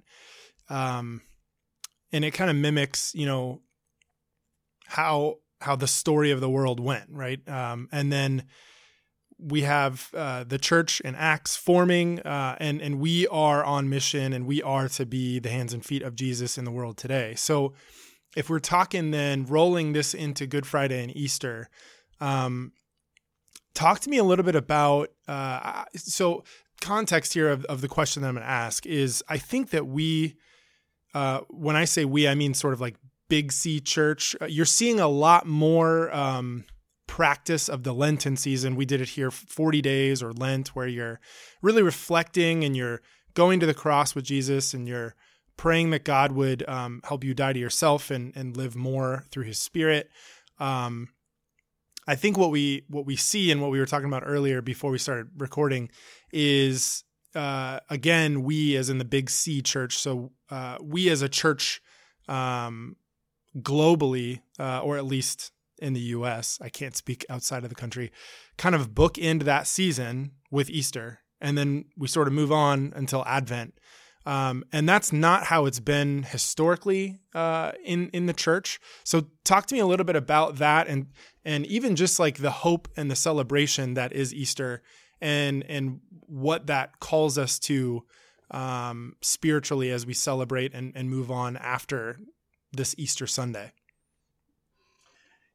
um, 0.68 1.22
and 2.12 2.26
it 2.26 2.32
kind 2.32 2.50
of 2.50 2.56
mimics, 2.56 3.14
you 3.14 3.28
know, 3.28 3.62
how 4.88 5.38
how 5.64 5.76
the 5.76 5.88
story 5.88 6.32
of 6.32 6.42
the 6.42 6.50
world 6.50 6.80
went, 6.80 7.06
right? 7.10 7.40
Um, 7.48 7.90
and 7.92 8.12
then 8.12 8.44
we 9.40 9.62
have 9.62 10.10
uh, 10.14 10.44
the 10.44 10.58
church 10.58 11.02
and 11.04 11.16
Acts 11.16 11.56
forming, 11.56 12.20
uh, 12.22 12.56
and 12.60 12.82
and 12.82 13.00
we 13.00 13.28
are 13.28 13.64
on 13.64 13.90
mission, 13.90 14.34
and 14.34 14.46
we 14.46 14.62
are 14.62 14.88
to 14.90 15.06
be 15.06 15.40
the 15.40 15.50
hands 15.50 15.74
and 15.74 15.84
feet 15.84 16.02
of 16.02 16.16
Jesus 16.16 16.58
in 16.58 16.66
the 16.66 16.72
world 16.72 16.98
today. 16.98 17.36
So, 17.36 17.74
if 18.36 18.50
we're 18.50 18.60
talking 18.60 19.12
then 19.12 19.46
rolling 19.46 19.94
this 19.94 20.14
into 20.14 20.48
Good 20.48 20.66
Friday 20.66 21.04
and 21.04 21.16
Easter, 21.16 21.70
um, 22.22 22.72
talk 23.74 24.00
to 24.02 24.10
me 24.10 24.18
a 24.18 24.24
little 24.24 24.46
bit 24.46 24.56
about 24.56 25.10
uh, 25.28 25.84
so 25.96 26.44
context 26.82 27.34
here 27.34 27.50
of, 27.50 27.66
of 27.66 27.82
the 27.82 27.88
question 27.88 28.22
that 28.22 28.30
I'm 28.30 28.36
going 28.36 28.46
to 28.46 28.50
ask 28.50 28.86
is 28.86 29.24
I 29.30 29.38
think 29.38 29.70
that 29.70 29.88
we, 29.88 30.36
uh, 31.14 31.42
when 31.50 31.76
I 31.76 31.86
say 31.86 32.06
we, 32.06 32.28
I 32.28 32.36
mean 32.36 32.54
sort 32.54 32.74
of 32.74 32.82
like 32.82 32.98
Big 33.34 33.52
C 33.52 33.80
church. 33.80 34.36
Uh, 34.40 34.46
you're 34.46 34.64
seeing 34.64 35.00
a 35.00 35.08
lot 35.08 35.48
more 35.48 36.14
um, 36.14 36.66
practice 37.08 37.68
of 37.68 37.82
the 37.82 37.92
Lenten 37.92 38.38
season. 38.38 38.76
We 38.76 38.86
did 38.86 39.02
it 39.02 39.10
here 39.10 39.32
40 39.32 39.82
days 39.82 40.22
or 40.22 40.32
Lent, 40.34 40.76
where 40.76 40.86
you're 40.86 41.20
really 41.60 41.82
reflecting 41.82 42.64
and 42.64 42.78
you're 42.78 43.02
going 43.34 43.60
to 43.60 43.66
the 43.66 43.74
cross 43.74 44.14
with 44.14 44.24
Jesus 44.24 44.76
and 44.76 44.88
you're 44.88 45.16
praying 45.58 45.90
that 45.90 46.04
God 46.04 46.34
would 46.34 46.64
um, 46.70 47.02
help 47.06 47.24
you 47.24 47.34
die 47.34 47.54
to 47.54 47.60
yourself 47.60 48.12
and, 48.12 48.34
and 48.36 48.56
live 48.56 48.76
more 48.76 49.26
through 49.32 49.46
his 49.46 49.58
spirit. 49.58 50.12
Um, 50.60 51.10
I 52.08 52.14
think 52.14 52.38
what 52.38 52.52
we 52.52 52.86
what 52.88 53.08
we 53.08 53.16
see 53.16 53.52
and 53.52 53.64
what 53.64 53.72
we 53.72 53.80
were 53.80 53.88
talking 53.88 54.10
about 54.10 54.28
earlier 54.28 54.62
before 54.62 54.92
we 54.92 55.00
started 55.00 55.30
recording 55.40 55.90
is 56.32 57.04
uh, 57.34 57.80
again 57.90 58.44
we 58.44 58.76
as 58.76 58.92
in 58.92 59.00
the 59.00 59.06
big 59.06 59.32
C 59.32 59.64
church. 59.64 59.98
So 59.98 60.34
uh, 60.52 60.78
we 60.80 61.10
as 61.10 61.24
a 61.24 61.30
church 61.30 61.82
um, 62.28 62.96
globally, 63.62 64.42
uh, 64.60 64.80
or 64.82 64.98
at 64.98 65.06
least 65.06 65.52
in 65.80 65.94
the 65.94 66.00
US, 66.00 66.60
I 66.62 66.70
can't 66.70 66.96
speak 66.96 67.26
outside 67.30 67.64
of 67.64 67.70
the 67.70 67.76
country, 67.76 68.12
kind 68.58 68.76
of 68.76 68.92
bookend 68.92 69.44
that 69.44 69.68
season 69.68 70.32
with 70.50 70.70
Easter. 70.70 71.20
And 71.42 71.58
then 71.58 71.86
we 71.98 72.08
sort 72.08 72.28
of 72.28 72.34
move 72.34 72.52
on 72.52 72.94
until 72.96 73.24
Advent. 73.26 73.74
Um, 74.26 74.64
and 74.72 74.88
that's 74.88 75.12
not 75.12 75.46
how 75.46 75.66
it's 75.66 75.82
been 75.82 76.24
historically 76.24 77.20
uh, 77.36 77.74
in 77.84 78.10
in 78.10 78.26
the 78.26 78.34
church. 78.34 78.80
So 79.04 79.28
talk 79.44 79.66
to 79.66 79.76
me 79.76 79.82
a 79.82 79.86
little 79.86 80.06
bit 80.06 80.16
about 80.16 80.58
that, 80.58 80.88
and 80.88 81.08
and 81.44 81.66
even 81.66 81.98
just 81.98 82.20
like 82.20 82.38
the 82.38 82.52
hope 82.52 82.88
and 82.96 83.12
the 83.12 83.18
celebration 83.18 83.96
that 83.96 84.14
is 84.14 84.34
Easter, 84.34 84.82
and 85.20 85.66
and 85.68 86.00
what 86.28 86.68
that 86.68 87.02
calls 87.02 87.38
us 87.38 87.60
to 87.60 88.06
um, 88.52 89.16
spiritually 89.22 89.92
as 89.92 90.06
we 90.06 90.14
celebrate 90.14 90.74
and, 90.74 90.94
and 90.96 91.10
move 91.10 91.30
on 91.30 91.58
after 91.58 92.18
this 92.74 92.96
Easter 92.98 93.28
Sunday. 93.28 93.72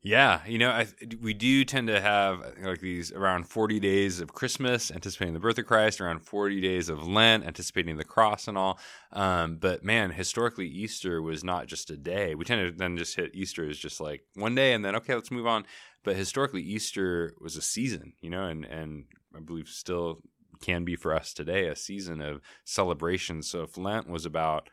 Yeah, 0.00 0.40
you 0.46 0.58
know, 0.58 0.70
I, 0.70 0.86
we 1.20 1.34
do 1.34 1.64
tend 1.64 1.88
to 1.88 2.00
have 2.00 2.40
like 2.62 2.80
these 2.80 3.10
around 3.10 3.48
40 3.48 3.80
days 3.80 4.20
of 4.20 4.32
Christmas, 4.32 4.92
anticipating 4.92 5.34
the 5.34 5.40
birth 5.40 5.58
of 5.58 5.66
Christ, 5.66 6.00
around 6.00 6.20
40 6.20 6.60
days 6.60 6.88
of 6.88 7.06
Lent, 7.06 7.44
anticipating 7.44 7.96
the 7.96 8.04
cross 8.04 8.46
and 8.46 8.56
all. 8.56 8.78
Um, 9.12 9.56
but 9.56 9.82
man, 9.82 10.12
historically, 10.12 10.68
Easter 10.68 11.20
was 11.20 11.42
not 11.42 11.66
just 11.66 11.90
a 11.90 11.96
day. 11.96 12.36
We 12.36 12.44
tend 12.44 12.64
to 12.64 12.78
then 12.78 12.96
just 12.96 13.16
hit 13.16 13.34
Easter 13.34 13.68
as 13.68 13.76
just 13.76 14.00
like 14.00 14.22
one 14.34 14.54
day 14.54 14.72
and 14.72 14.84
then, 14.84 14.94
okay, 14.96 15.14
let's 15.14 15.32
move 15.32 15.48
on. 15.48 15.66
But 16.04 16.14
historically, 16.14 16.62
Easter 16.62 17.34
was 17.40 17.56
a 17.56 17.62
season, 17.62 18.12
you 18.20 18.30
know, 18.30 18.44
and, 18.44 18.64
and 18.64 19.06
I 19.36 19.40
believe 19.40 19.68
still 19.68 20.22
can 20.62 20.84
be 20.84 20.94
for 20.94 21.12
us 21.14 21.32
today 21.32 21.66
a 21.66 21.74
season 21.74 22.20
of 22.20 22.40
celebration. 22.64 23.42
So 23.42 23.62
if 23.62 23.76
Lent 23.76 24.08
was 24.08 24.24
about 24.24 24.70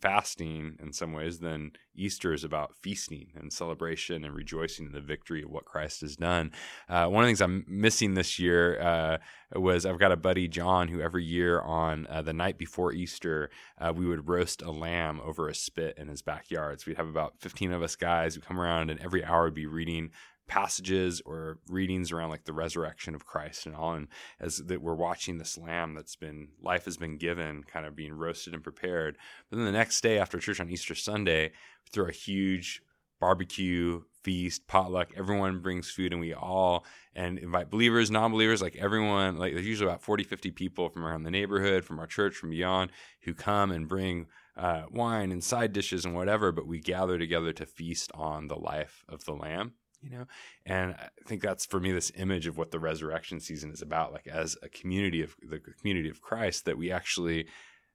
fasting 0.00 0.76
in 0.80 0.92
some 0.92 1.12
ways, 1.12 1.38
then 1.38 1.72
Easter 1.94 2.32
is 2.32 2.44
about 2.44 2.74
feasting 2.82 3.28
and 3.34 3.52
celebration 3.52 4.24
and 4.24 4.34
rejoicing 4.34 4.86
in 4.86 4.92
the 4.92 5.00
victory 5.00 5.42
of 5.42 5.50
what 5.50 5.64
Christ 5.64 6.00
has 6.02 6.16
done. 6.16 6.52
Uh, 6.88 7.06
one 7.06 7.22
of 7.22 7.26
the 7.26 7.30
things 7.30 7.40
I'm 7.40 7.64
missing 7.68 8.14
this 8.14 8.38
year 8.38 8.80
uh, 8.80 9.18
was 9.58 9.86
I've 9.86 9.98
got 9.98 10.12
a 10.12 10.16
buddy, 10.16 10.48
John, 10.48 10.88
who 10.88 11.00
every 11.00 11.24
year 11.24 11.60
on 11.60 12.06
uh, 12.08 12.22
the 12.22 12.32
night 12.32 12.58
before 12.58 12.92
Easter, 12.92 13.50
uh, 13.78 13.92
we 13.94 14.06
would 14.06 14.28
roast 14.28 14.62
a 14.62 14.70
lamb 14.70 15.20
over 15.24 15.48
a 15.48 15.54
spit 15.54 15.96
in 15.98 16.08
his 16.08 16.22
backyard. 16.22 16.80
So 16.80 16.84
we'd 16.88 16.96
have 16.96 17.08
about 17.08 17.34
15 17.38 17.72
of 17.72 17.82
us 17.82 17.96
guys 17.96 18.34
who 18.34 18.40
come 18.40 18.60
around, 18.60 18.90
and 18.90 19.00
every 19.00 19.24
hour 19.24 19.44
would 19.44 19.54
be 19.54 19.66
reading 19.66 20.10
passages 20.48 21.22
or 21.24 21.58
readings 21.68 22.10
around 22.10 22.30
like 22.30 22.44
the 22.44 22.52
resurrection 22.52 23.14
of 23.14 23.26
Christ 23.26 23.66
and 23.66 23.76
all 23.76 23.94
and 23.94 24.08
as 24.40 24.56
that 24.56 24.82
we're 24.82 24.94
watching 24.94 25.38
this 25.38 25.56
lamb 25.56 25.94
that's 25.94 26.16
been 26.16 26.48
life 26.60 26.86
has 26.86 26.96
been 26.96 27.18
given 27.18 27.62
kind 27.64 27.86
of 27.86 27.94
being 27.94 28.12
roasted 28.12 28.54
and 28.54 28.62
prepared. 28.62 29.16
But 29.50 29.56
then 29.56 29.66
the 29.66 29.72
next 29.72 30.00
day 30.00 30.18
after 30.18 30.38
church 30.38 30.60
on 30.60 30.70
Easter 30.70 30.94
Sunday 30.94 31.44
we 31.44 31.90
throw 31.92 32.06
a 32.06 32.12
huge 32.12 32.82
barbecue 33.20 34.02
feast 34.22 34.66
potluck. 34.66 35.08
Everyone 35.16 35.60
brings 35.60 35.90
food 35.90 36.12
and 36.12 36.20
we 36.20 36.34
all 36.34 36.84
and 37.14 37.38
invite 37.38 37.70
believers 37.70 38.10
non-believers 38.10 38.62
like 38.62 38.76
everyone 38.76 39.36
like 39.38 39.52
there's 39.52 39.66
usually 39.66 39.90
about 39.90 40.02
40 40.02 40.24
50 40.24 40.50
people 40.52 40.88
from 40.88 41.04
around 41.04 41.24
the 41.24 41.30
neighborhood 41.30 41.84
from 41.84 41.98
our 41.98 42.06
church 42.06 42.34
from 42.34 42.50
beyond 42.50 42.90
who 43.22 43.34
come 43.34 43.70
and 43.70 43.88
bring 43.88 44.26
uh, 44.56 44.82
wine 44.90 45.32
and 45.32 45.42
side 45.42 45.72
dishes 45.72 46.04
and 46.04 46.14
whatever 46.14 46.52
but 46.52 46.66
we 46.66 46.80
gather 46.80 47.18
together 47.18 47.52
to 47.52 47.66
feast 47.66 48.10
on 48.14 48.48
the 48.48 48.58
life 48.58 49.04
of 49.08 49.24
the 49.24 49.32
lamb 49.32 49.72
you 50.00 50.10
know 50.10 50.24
and 50.64 50.94
i 50.94 51.08
think 51.26 51.42
that's 51.42 51.66
for 51.66 51.80
me 51.80 51.90
this 51.92 52.12
image 52.16 52.46
of 52.46 52.56
what 52.56 52.70
the 52.70 52.78
resurrection 52.78 53.40
season 53.40 53.70
is 53.70 53.82
about 53.82 54.12
like 54.12 54.26
as 54.26 54.56
a 54.62 54.68
community 54.68 55.22
of 55.22 55.34
the 55.48 55.60
community 55.80 56.08
of 56.08 56.20
christ 56.20 56.64
that 56.64 56.78
we 56.78 56.90
actually 56.90 57.46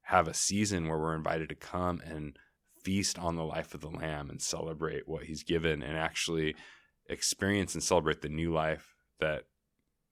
have 0.03 0.27
a 0.27 0.33
season 0.33 0.87
where 0.87 0.97
we're 0.97 1.15
invited 1.15 1.47
to 1.49 1.55
come 1.55 2.01
and 2.05 2.37
feast 2.83 3.17
on 3.17 3.35
the 3.35 3.45
life 3.45 3.73
of 3.73 3.81
the 3.81 3.89
lamb 3.89 4.29
and 4.29 4.41
celebrate 4.41 5.07
what 5.07 5.23
he's 5.23 5.43
given 5.43 5.81
and 5.81 5.97
actually 5.97 6.55
experience 7.07 7.73
and 7.73 7.83
celebrate 7.83 8.21
the 8.21 8.29
new 8.29 8.51
life 8.51 8.95
that 9.19 9.43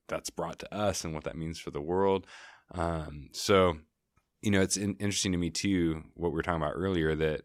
that's 0.08 0.30
brought 0.30 0.60
to 0.60 0.74
us 0.74 1.04
and 1.04 1.14
what 1.14 1.24
that 1.24 1.38
means 1.38 1.60
for 1.60 1.72
the 1.72 1.82
world. 1.82 2.28
Um, 2.74 3.30
so, 3.32 3.78
you 4.42 4.52
know, 4.52 4.62
it's 4.62 4.78
in, 4.78 4.96
interesting 4.96 5.32
to 5.32 5.38
me 5.38 5.50
too 5.50 6.04
what 6.16 6.32
we 6.32 6.36
were 6.36 6.44
talking 6.44 6.62
about 6.62 6.76
earlier 6.76 7.16
that 7.16 7.44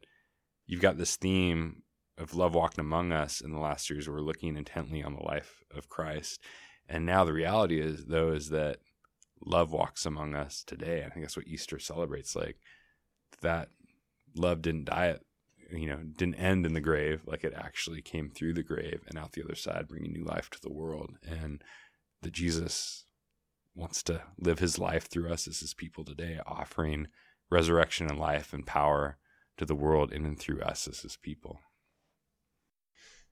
you've 0.67 0.83
got 0.83 0.99
this 0.99 1.17
theme 1.17 1.83
of 2.18 2.35
love 2.35 2.54
walking 2.54 2.80
among 2.80 3.12
us 3.12 3.40
in 3.40 3.52
the 3.52 3.58
last 3.58 3.90
years. 3.90 4.08
We're 4.08 4.20
looking 4.20 4.56
intently 4.56 5.02
on 5.02 5.14
the 5.14 5.23
life 5.23 5.62
of 5.75 5.88
Christ, 5.88 6.42
and 6.88 7.04
now 7.04 7.25
the 7.25 7.32
reality 7.32 7.80
is 7.80 8.06
though 8.06 8.32
is 8.32 8.50
that 8.50 8.78
love 9.44 9.73
walks 9.73 10.06
among 10.06 10.35
us 10.35 10.62
today. 10.66 11.04
I 11.04 11.11
think 11.11 11.25
that's 11.25 11.37
what 11.37 11.46
Easter 11.46 11.78
celebrates. 11.78 12.35
Like 12.35 12.56
that 13.42 13.68
love 14.35 14.62
didn't 14.62 14.87
die 14.87 15.08
at 15.08 15.20
you 15.70 15.88
know 15.88 15.99
didn't 16.16 16.37
end 16.37 16.64
in 16.64 16.75
the 16.75 16.80
grave 16.80 17.23
like 17.26 17.42
it 17.42 17.54
actually 17.56 18.00
came 18.00 18.30
through 18.30 18.52
the 18.52 18.62
grave 18.62 19.02
and 19.08 19.18
out 19.18 19.32
the 19.32 19.42
other 19.42 19.54
side 19.54 19.88
bringing 19.88 20.12
new 20.12 20.25
life 20.25 20.49
to 20.50 20.61
the 20.61 20.73
world 20.73 21.16
and 21.26 21.62
that 22.23 22.32
jesus 22.32 23.04
wants 23.75 24.02
to 24.02 24.23
live 24.38 24.58
his 24.58 24.78
life 24.78 25.08
through 25.08 25.30
us 25.30 25.49
as 25.49 25.61
his 25.61 25.75
people 25.75 26.04
today 26.04 26.38
offering 26.46 27.08
resurrection 27.50 28.08
and 28.08 28.18
life 28.18 28.52
and 28.52 28.66
power 28.66 29.18
to 29.56 29.64
the 29.64 29.75
world 29.75 30.12
in 30.12 30.25
and 30.25 30.38
through 30.38 30.61
us 30.61 30.87
as 30.87 31.00
his 31.00 31.16
people 31.16 31.61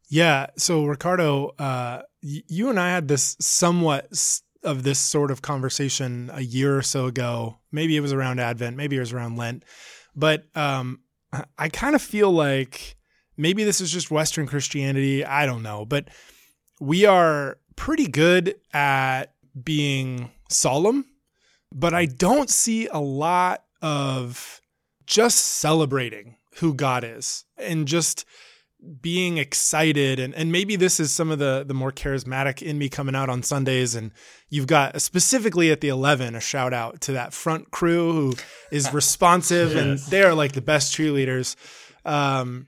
yeah 0.08 0.46
so 0.56 0.84
ricardo 0.84 1.49
uh, 1.58 2.02
you 2.20 2.70
and 2.70 2.78
i 2.78 2.90
had 2.90 3.08
this 3.08 3.37
somewhat 3.40 4.08
of 4.62 4.82
this 4.82 4.99
sort 4.99 5.30
of 5.30 5.42
conversation 5.42 6.30
a 6.32 6.40
year 6.40 6.76
or 6.76 6.82
so 6.82 7.06
ago 7.06 7.58
maybe 7.70 7.96
it 7.96 8.00
was 8.00 8.12
around 8.12 8.40
advent 8.40 8.76
maybe 8.76 8.96
it 8.96 9.00
was 9.00 9.12
around 9.12 9.37
lent 9.37 9.64
but 10.16 10.44
um, 10.56 11.00
I 11.58 11.68
kind 11.68 11.94
of 11.94 12.02
feel 12.02 12.30
like 12.30 12.96
maybe 13.37 13.64
this 13.64 13.80
is 13.80 13.90
just 13.90 14.11
Western 14.11 14.46
Christianity. 14.46 15.25
I 15.25 15.46
don't 15.46 15.62
know. 15.62 15.84
But 15.84 16.08
we 16.80 17.04
are 17.04 17.58
pretty 17.76 18.06
good 18.06 18.54
at 18.73 19.34
being 19.62 20.30
solemn, 20.49 21.06
but 21.73 21.94
I 21.94 22.06
don't 22.06 22.50
see 22.50 22.87
a 22.88 22.99
lot 23.00 23.64
of 23.82 24.61
just 25.06 25.38
celebrating 25.38 26.37
who 26.56 26.75
God 26.75 27.04
is 27.04 27.44
and 27.58 27.87
just 27.87 28.25
being 29.00 29.38
excited 29.38 30.18
and, 30.18 30.34
and 30.34 30.52
maybe 30.52 30.76
this 30.76 31.00
is 31.00 31.12
some 31.12 31.30
of 31.30 31.38
the 31.38 31.64
the 31.66 31.74
more 31.74 31.92
charismatic 31.92 32.62
in 32.62 32.78
me 32.78 32.88
coming 32.88 33.14
out 33.14 33.28
on 33.28 33.42
Sundays 33.42 33.94
and 33.94 34.12
you've 34.48 34.66
got 34.66 35.00
specifically 35.00 35.70
at 35.70 35.80
the 35.80 35.88
11 35.88 36.34
a 36.34 36.40
shout 36.40 36.72
out 36.72 37.00
to 37.00 37.12
that 37.12 37.32
front 37.32 37.70
crew 37.70 38.12
who 38.12 38.34
is 38.70 38.92
responsive 38.92 39.72
yes. 39.72 39.78
and 39.78 39.98
they 40.10 40.22
are 40.22 40.34
like 40.34 40.52
the 40.52 40.62
best 40.62 40.94
cheerleaders 40.94 41.56
um, 42.04 42.66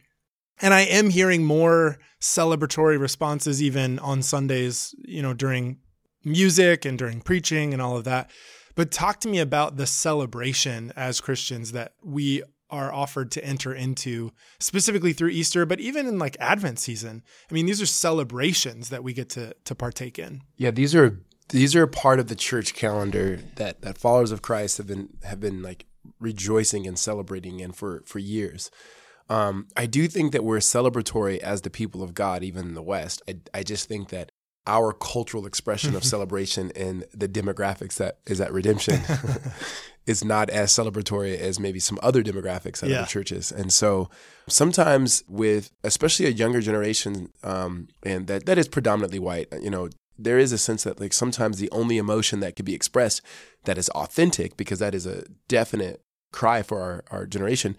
and 0.61 0.73
I 0.73 0.83
am 0.83 1.11
hearing 1.11 1.45
more 1.45 1.99
celebratory 2.21 2.99
responses 2.99 3.63
even 3.63 3.99
on 3.99 4.23
Sundays 4.23 4.95
you 4.99 5.23
know 5.23 5.35
during 5.35 5.79
music 6.25 6.85
and 6.85 6.99
during 6.99 7.21
preaching 7.21 7.73
and 7.73 7.83
all 7.83 7.97
of 7.97 8.05
that 8.05 8.31
but 8.75 8.91
talk 8.91 9.21
to 9.21 9.29
me 9.29 9.39
about 9.39 9.77
the 9.77 9.87
celebration 9.87 10.93
as 10.97 11.21
Christians 11.21 11.73
that 11.73 11.93
we 12.03 12.43
are 12.71 12.93
offered 12.93 13.31
to 13.33 13.45
enter 13.45 13.73
into 13.73 14.33
specifically 14.59 15.13
through 15.13 15.31
Easter, 15.31 15.65
but 15.67 15.81
even 15.81 16.07
in 16.07 16.19
like 16.19 16.37
Advent 16.41 16.79
season. 16.79 17.23
I 17.51 17.55
mean, 17.55 17.67
these 17.67 17.81
are 17.81 17.87
celebrations 17.87 18.89
that 18.91 19.05
we 19.05 19.13
get 19.13 19.29
to 19.31 19.55
to 19.65 19.75
partake 19.75 20.19
in. 20.19 20.43
Yeah, 20.57 20.71
these 20.71 20.95
are 20.95 21.21
these 21.51 21.77
are 21.77 21.87
part 21.87 22.19
of 22.19 22.29
the 22.29 22.35
church 22.35 22.75
calendar 22.75 23.39
that 23.57 23.83
that 23.83 23.99
followers 23.99 24.33
of 24.33 24.43
Christ 24.43 24.79
have 24.79 24.87
been 24.87 25.11
have 25.23 25.41
been 25.41 25.63
like 25.63 25.87
rejoicing 26.21 26.87
and 26.87 26.99
celebrating 26.99 27.61
in 27.61 27.73
for 27.73 28.03
for 28.07 28.19
years. 28.19 28.71
Um, 29.29 29.67
I 29.77 29.87
do 29.87 30.07
think 30.07 30.33
that 30.33 30.45
we're 30.45 30.59
celebratory 30.59 31.39
as 31.39 31.63
the 31.63 31.71
people 31.71 32.03
of 32.03 32.15
God, 32.15 32.45
even 32.45 32.69
in 32.69 32.75
the 32.75 32.83
West. 32.83 33.23
I, 33.29 33.39
I 33.53 33.63
just 33.65 33.89
think 33.89 34.11
that 34.11 34.31
our 34.69 34.93
cultural 34.93 35.47
expression 35.47 35.95
of 35.97 36.05
celebration 36.15 36.71
and 36.77 37.05
the 37.13 37.29
demographics 37.29 37.97
that 37.97 38.19
is 38.27 38.41
at 38.41 38.53
redemption 38.53 39.01
is 40.07 40.25
not 40.25 40.49
as 40.51 40.71
celebratory 40.73 41.37
as 41.37 41.59
maybe 41.59 41.81
some 41.81 41.99
other 42.03 42.23
demographics 42.23 42.83
at 42.83 42.89
yeah. 42.89 42.99
other 42.99 43.07
churches. 43.07 43.51
And 43.51 43.73
so 43.73 44.09
sometimes 44.49 45.25
with 45.29 45.71
especially 45.83 46.27
a 46.27 46.31
younger 46.31 46.61
generation, 46.61 47.31
um, 47.43 47.89
and 48.05 48.27
that 48.29 48.47
that 48.47 48.59
is 48.59 48.69
predominantly 48.69 49.19
white, 49.19 49.49
you 49.61 49.71
know, 49.71 49.89
there 50.19 50.39
is 50.39 50.53
a 50.53 50.59
sense 50.59 50.85
that 50.85 51.01
like 51.01 51.13
sometimes 51.13 51.59
the 51.59 51.71
only 51.71 51.99
emotion 51.99 52.41
that 52.41 52.57
can 52.57 52.65
be 52.65 52.75
expressed 52.75 53.21
that 53.65 53.79
is 53.79 53.89
authentic, 53.91 54.57
because 54.57 54.79
that 54.79 54.95
is 54.95 55.07
a 55.07 55.25
definite 55.49 56.01
cry 56.33 56.63
for 56.63 56.81
our, 56.81 57.05
our 57.11 57.27
generation, 57.27 57.77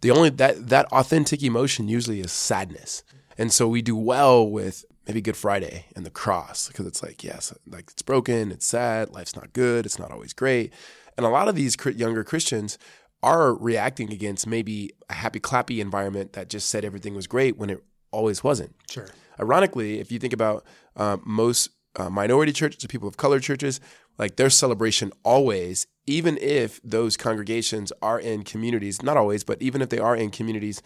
the 0.00 0.10
only 0.10 0.30
that 0.30 0.68
that 0.68 0.86
authentic 0.92 1.42
emotion 1.42 1.88
usually 1.88 2.20
is 2.20 2.32
sadness. 2.32 3.02
And 3.38 3.52
so 3.52 3.68
we 3.68 3.82
do 3.82 3.96
well 3.96 4.48
with 4.48 4.84
maybe 5.06 5.20
Good 5.20 5.36
Friday 5.36 5.86
and 5.94 6.04
the 6.04 6.10
cross 6.10 6.68
because 6.68 6.86
it's 6.86 7.02
like, 7.02 7.22
yes, 7.22 7.54
like 7.68 7.90
it's 7.90 8.02
broken, 8.02 8.50
it's 8.50 8.66
sad, 8.66 9.10
life's 9.10 9.36
not 9.36 9.52
good, 9.52 9.86
it's 9.86 9.98
not 9.98 10.10
always 10.10 10.32
great. 10.32 10.72
And 11.16 11.24
a 11.24 11.30
lot 11.30 11.48
of 11.48 11.54
these 11.54 11.76
younger 11.94 12.24
Christians 12.24 12.78
are 13.22 13.54
reacting 13.54 14.12
against 14.12 14.46
maybe 14.46 14.90
a 15.08 15.14
happy 15.14 15.40
clappy 15.40 15.80
environment 15.80 16.34
that 16.34 16.48
just 16.48 16.68
said 16.68 16.84
everything 16.84 17.14
was 17.14 17.26
great 17.26 17.56
when 17.56 17.70
it 17.70 17.82
always 18.10 18.44
wasn't. 18.44 18.74
Sure. 18.90 19.08
Ironically, 19.40 19.98
if 19.98 20.12
you 20.12 20.18
think 20.18 20.32
about 20.32 20.64
uh, 20.96 21.16
most 21.24 21.70
uh, 21.96 22.10
minority 22.10 22.52
churches 22.52 22.84
or 22.84 22.88
people 22.88 23.08
of 23.08 23.16
color 23.16 23.40
churches, 23.40 23.80
like 24.18 24.36
their 24.36 24.50
celebration 24.50 25.12
always, 25.24 25.86
even 26.06 26.38
if 26.38 26.80
those 26.82 27.16
congregations 27.16 27.92
are 28.00 28.18
in 28.18 28.42
communities, 28.44 29.02
not 29.02 29.16
always, 29.16 29.44
but 29.44 29.60
even 29.60 29.82
if 29.82 29.88
they 29.88 29.98
are 29.98 30.16
in 30.16 30.30
communities 30.30 30.82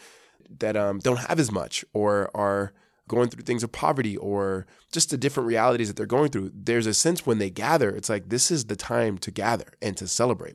that 0.58 0.76
um, 0.76 0.98
don't 0.98 1.18
have 1.18 1.38
as 1.38 1.52
much 1.52 1.84
or 1.92 2.30
are 2.34 2.72
going 3.10 3.28
through 3.28 3.42
things 3.42 3.64
of 3.64 3.72
poverty 3.72 4.16
or 4.16 4.68
just 4.92 5.10
the 5.10 5.16
different 5.16 5.48
realities 5.48 5.88
that 5.88 5.96
they're 5.96 6.06
going 6.06 6.30
through, 6.30 6.52
there's 6.54 6.86
a 6.86 6.94
sense 6.94 7.26
when 7.26 7.38
they 7.38 7.50
gather, 7.50 7.90
it's 7.90 8.08
like 8.08 8.28
this 8.28 8.52
is 8.52 8.66
the 8.66 8.76
time 8.76 9.18
to 9.18 9.32
gather 9.32 9.72
and 9.82 9.96
to 9.96 10.06
celebrate. 10.06 10.54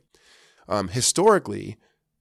Um, 0.69 0.87
historically, 0.87 1.75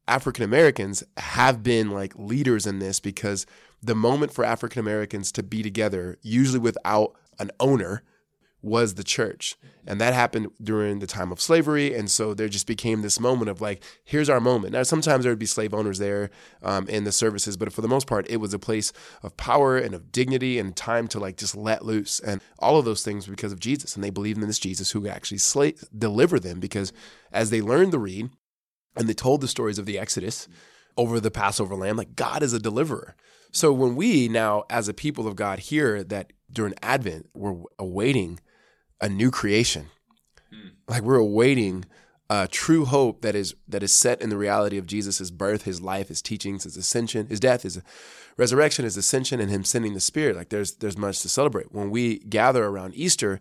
African 0.08 0.42
Americans 0.42 1.04
have 1.18 1.62
been 1.62 1.92
like 1.92 2.12
leaders 2.16 2.66
in 2.66 2.80
this 2.80 2.98
because 2.98 3.46
the 3.80 3.94
moment 3.94 4.34
for 4.34 4.44
African 4.44 4.80
Americans 4.80 5.30
to 5.32 5.42
be 5.44 5.62
together, 5.62 6.18
usually 6.20 6.58
without 6.58 7.12
an 7.38 7.52
owner, 7.60 8.02
was 8.64 8.94
the 8.94 9.04
church. 9.04 9.56
And 9.86 10.00
that 10.00 10.14
happened 10.14 10.48
during 10.62 10.98
the 10.98 11.06
time 11.06 11.30
of 11.30 11.40
slavery. 11.40 11.94
And 11.94 12.10
so 12.10 12.32
there 12.32 12.48
just 12.48 12.66
became 12.66 13.02
this 13.02 13.20
moment 13.20 13.50
of 13.50 13.60
like, 13.60 13.82
here's 14.02 14.30
our 14.30 14.40
moment. 14.40 14.72
Now, 14.72 14.82
sometimes 14.82 15.24
there 15.24 15.32
would 15.32 15.38
be 15.38 15.46
slave 15.46 15.74
owners 15.74 15.98
there 15.98 16.30
um, 16.62 16.88
in 16.88 17.04
the 17.04 17.12
services, 17.12 17.58
but 17.58 17.72
for 17.72 17.82
the 17.82 17.88
most 17.88 18.06
part, 18.06 18.26
it 18.30 18.38
was 18.38 18.54
a 18.54 18.58
place 18.58 18.92
of 19.22 19.36
power 19.36 19.76
and 19.76 19.94
of 19.94 20.10
dignity 20.10 20.58
and 20.58 20.74
time 20.74 21.06
to 21.08 21.20
like 21.20 21.36
just 21.36 21.54
let 21.54 21.84
loose 21.84 22.18
and 22.20 22.40
all 22.58 22.78
of 22.78 22.86
those 22.86 23.02
things 23.02 23.26
because 23.26 23.52
of 23.52 23.60
Jesus. 23.60 23.94
And 23.94 24.02
they 24.02 24.10
believed 24.10 24.40
in 24.40 24.46
this 24.46 24.58
Jesus 24.58 24.92
who 24.92 25.06
actually 25.06 25.74
deliver 25.96 26.40
them 26.40 26.60
because 26.60 26.92
as 27.32 27.50
they 27.50 27.60
learned 27.60 27.92
to 27.92 27.98
read 27.98 28.30
and 28.96 29.08
they 29.08 29.14
told 29.14 29.42
the 29.42 29.48
stories 29.48 29.78
of 29.78 29.86
the 29.86 29.98
Exodus 29.98 30.48
over 30.96 31.20
the 31.20 31.30
Passover 31.30 31.74
lamb, 31.74 31.96
like 31.96 32.16
God 32.16 32.42
is 32.42 32.54
a 32.54 32.58
deliverer. 32.58 33.14
So 33.52 33.72
when 33.72 33.94
we 33.94 34.28
now, 34.28 34.64
as 34.68 34.88
a 34.88 34.94
people 34.94 35.28
of 35.28 35.36
God, 35.36 35.60
hear 35.60 36.02
that 36.04 36.32
during 36.52 36.74
Advent, 36.82 37.28
we're 37.34 37.54
awaiting 37.78 38.40
a 39.04 39.08
new 39.08 39.30
creation. 39.30 39.90
Hmm. 40.50 40.68
Like 40.88 41.02
we're 41.02 41.16
awaiting 41.16 41.84
a 42.30 42.48
true 42.48 42.86
hope 42.86 43.20
that 43.20 43.34
is 43.34 43.54
that 43.68 43.82
is 43.82 43.92
set 43.92 44.22
in 44.22 44.30
the 44.30 44.38
reality 44.38 44.78
of 44.78 44.86
Jesus' 44.86 45.30
birth, 45.30 45.64
his 45.64 45.82
life, 45.82 46.08
his 46.08 46.22
teachings, 46.22 46.64
his 46.64 46.78
ascension, 46.78 47.26
his 47.26 47.38
death, 47.38 47.64
his 47.64 47.82
resurrection, 48.38 48.86
his 48.86 48.96
ascension, 48.96 49.40
and 49.40 49.50
him 49.50 49.62
sending 49.62 49.92
the 49.92 50.00
Spirit. 50.00 50.36
Like 50.36 50.48
there's 50.48 50.76
there's 50.76 50.96
much 50.96 51.20
to 51.20 51.28
celebrate. 51.28 51.70
When 51.70 51.90
we 51.90 52.20
gather 52.20 52.64
around 52.64 52.94
Easter, 52.94 53.40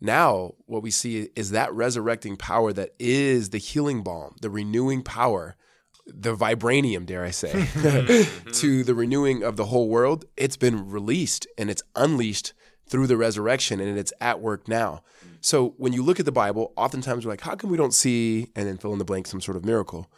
now 0.00 0.52
what 0.66 0.84
we 0.84 0.92
see 0.92 1.30
is 1.34 1.50
that 1.50 1.74
resurrecting 1.74 2.36
power 2.36 2.72
that 2.72 2.90
is 3.00 3.50
the 3.50 3.58
healing 3.58 4.04
balm, 4.04 4.36
the 4.40 4.50
renewing 4.50 5.02
power, 5.02 5.56
the 6.06 6.36
vibranium, 6.36 7.06
dare 7.06 7.24
I 7.24 7.32
say, 7.32 7.50
to 8.52 8.84
the 8.84 8.94
renewing 8.94 9.42
of 9.42 9.56
the 9.56 9.64
whole 9.64 9.88
world. 9.88 10.26
It's 10.36 10.56
been 10.56 10.88
released 10.88 11.48
and 11.58 11.70
it's 11.70 11.82
unleashed 11.96 12.52
through 12.92 13.06
the 13.06 13.16
resurrection 13.16 13.80
and 13.80 13.98
it's 13.98 14.12
at 14.20 14.42
work 14.42 14.68
now. 14.68 15.02
So 15.40 15.74
when 15.78 15.94
you 15.94 16.02
look 16.02 16.20
at 16.20 16.26
the 16.26 16.30
Bible, 16.30 16.74
oftentimes 16.76 17.24
we're 17.24 17.32
like, 17.32 17.40
how 17.40 17.56
come 17.56 17.70
we 17.70 17.78
don't 17.78 17.94
see, 17.94 18.48
and 18.54 18.68
then 18.68 18.76
fill 18.76 18.92
in 18.92 18.98
the 18.98 19.04
blank, 19.04 19.26
some 19.26 19.40
sort 19.40 19.56
of 19.56 19.64
miracle? 19.64 20.10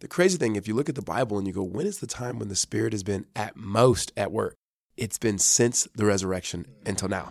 The 0.00 0.08
crazy 0.08 0.38
thing, 0.38 0.56
if 0.56 0.66
you 0.66 0.72
look 0.74 0.88
at 0.88 0.94
the 0.94 1.02
Bible 1.02 1.36
and 1.36 1.46
you 1.46 1.52
go, 1.52 1.62
when 1.62 1.86
is 1.86 1.98
the 1.98 2.06
time 2.06 2.38
when 2.38 2.48
the 2.48 2.56
Spirit 2.56 2.94
has 2.94 3.02
been 3.02 3.26
at 3.36 3.56
most 3.56 4.10
at 4.16 4.32
work? 4.32 4.54
It's 4.96 5.18
been 5.18 5.38
since 5.38 5.86
the 5.94 6.06
resurrection 6.06 6.64
until 6.86 7.08
now. 7.08 7.30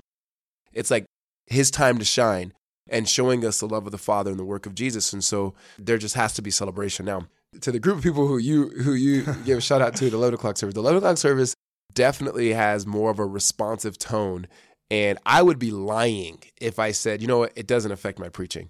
It's 0.74 0.92
like 0.92 1.06
his 1.48 1.72
time 1.72 1.98
to 1.98 2.06
shine 2.06 2.54
and 2.88 3.10
showing 3.10 3.44
us 3.44 3.62
the 3.62 3.68
love 3.68 3.88
of 3.88 3.92
the 3.92 3.98
Father 3.98 4.30
and 4.30 4.40
the 4.40 4.46
work 4.46 4.68
of 4.68 4.76
Jesus. 4.76 5.12
And 5.12 5.24
so 5.24 5.56
there 5.80 5.98
just 5.98 6.14
has 6.14 6.34
to 6.36 6.44
be 6.44 6.52
celebration. 6.52 7.08
Now, 7.08 7.26
to 7.62 7.72
the 7.72 7.80
group 7.80 7.98
of 7.98 8.04
people 8.04 8.28
who 8.28 8.38
you 8.38 8.70
who 8.70 8.94
you 8.94 9.24
give 9.46 9.58
a 9.58 9.62
shout 9.62 9.82
out 9.82 9.96
to 9.96 10.10
the 10.10 10.16
11 10.16 10.36
o'clock 10.36 10.58
service, 10.58 10.76
the 10.76 10.82
11 10.82 11.00
o'clock 11.00 11.18
service 11.18 11.56
definitely 11.94 12.54
has 12.54 12.86
more 12.86 13.10
of 13.10 13.20
a 13.20 13.26
responsive 13.26 13.98
tone 13.98 14.48
and 14.90 15.18
I 15.26 15.42
would 15.42 15.60
be 15.60 15.72
lying 15.72 16.44
if 16.60 16.80
I 16.80 16.92
said, 16.92 17.22
you 17.22 17.28
know 17.28 17.40
what, 17.40 17.54
it 17.56 17.68
doesn't 17.68 17.92
affect 17.92 18.20
my 18.20 18.30
preaching. 18.30 18.70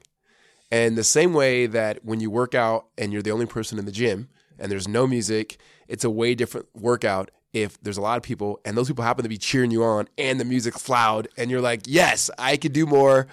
And 0.71 0.97
the 0.97 1.03
same 1.03 1.33
way 1.33 1.67
that 1.67 2.03
when 2.03 2.19
you 2.19 2.31
work 2.31 2.55
out 2.55 2.87
and 2.97 3.13
you're 3.13 3.21
the 3.21 3.31
only 3.31 3.45
person 3.45 3.77
in 3.77 3.85
the 3.85 3.91
gym 3.91 4.29
and 4.57 4.71
there's 4.71 4.87
no 4.87 5.05
music, 5.05 5.57
it's 5.87 6.03
a 6.03 6.09
way 6.09 6.33
different 6.33 6.67
workout 6.73 7.29
if 7.53 7.79
there's 7.81 7.97
a 7.97 8.01
lot 8.01 8.17
of 8.17 8.23
people 8.23 8.59
and 8.65 8.75
those 8.75 8.87
people 8.87 9.03
happen 9.03 9.23
to 9.23 9.29
be 9.29 9.37
cheering 9.37 9.69
you 9.69 9.83
on 9.83 10.07
and 10.17 10.39
the 10.39 10.45
music's 10.45 10.89
loud 10.89 11.27
and 11.37 11.51
you're 11.51 11.61
like, 11.61 11.81
yes, 11.85 12.31
I 12.39 12.57
could 12.57 12.73
do 12.73 12.87
more. 12.87 13.27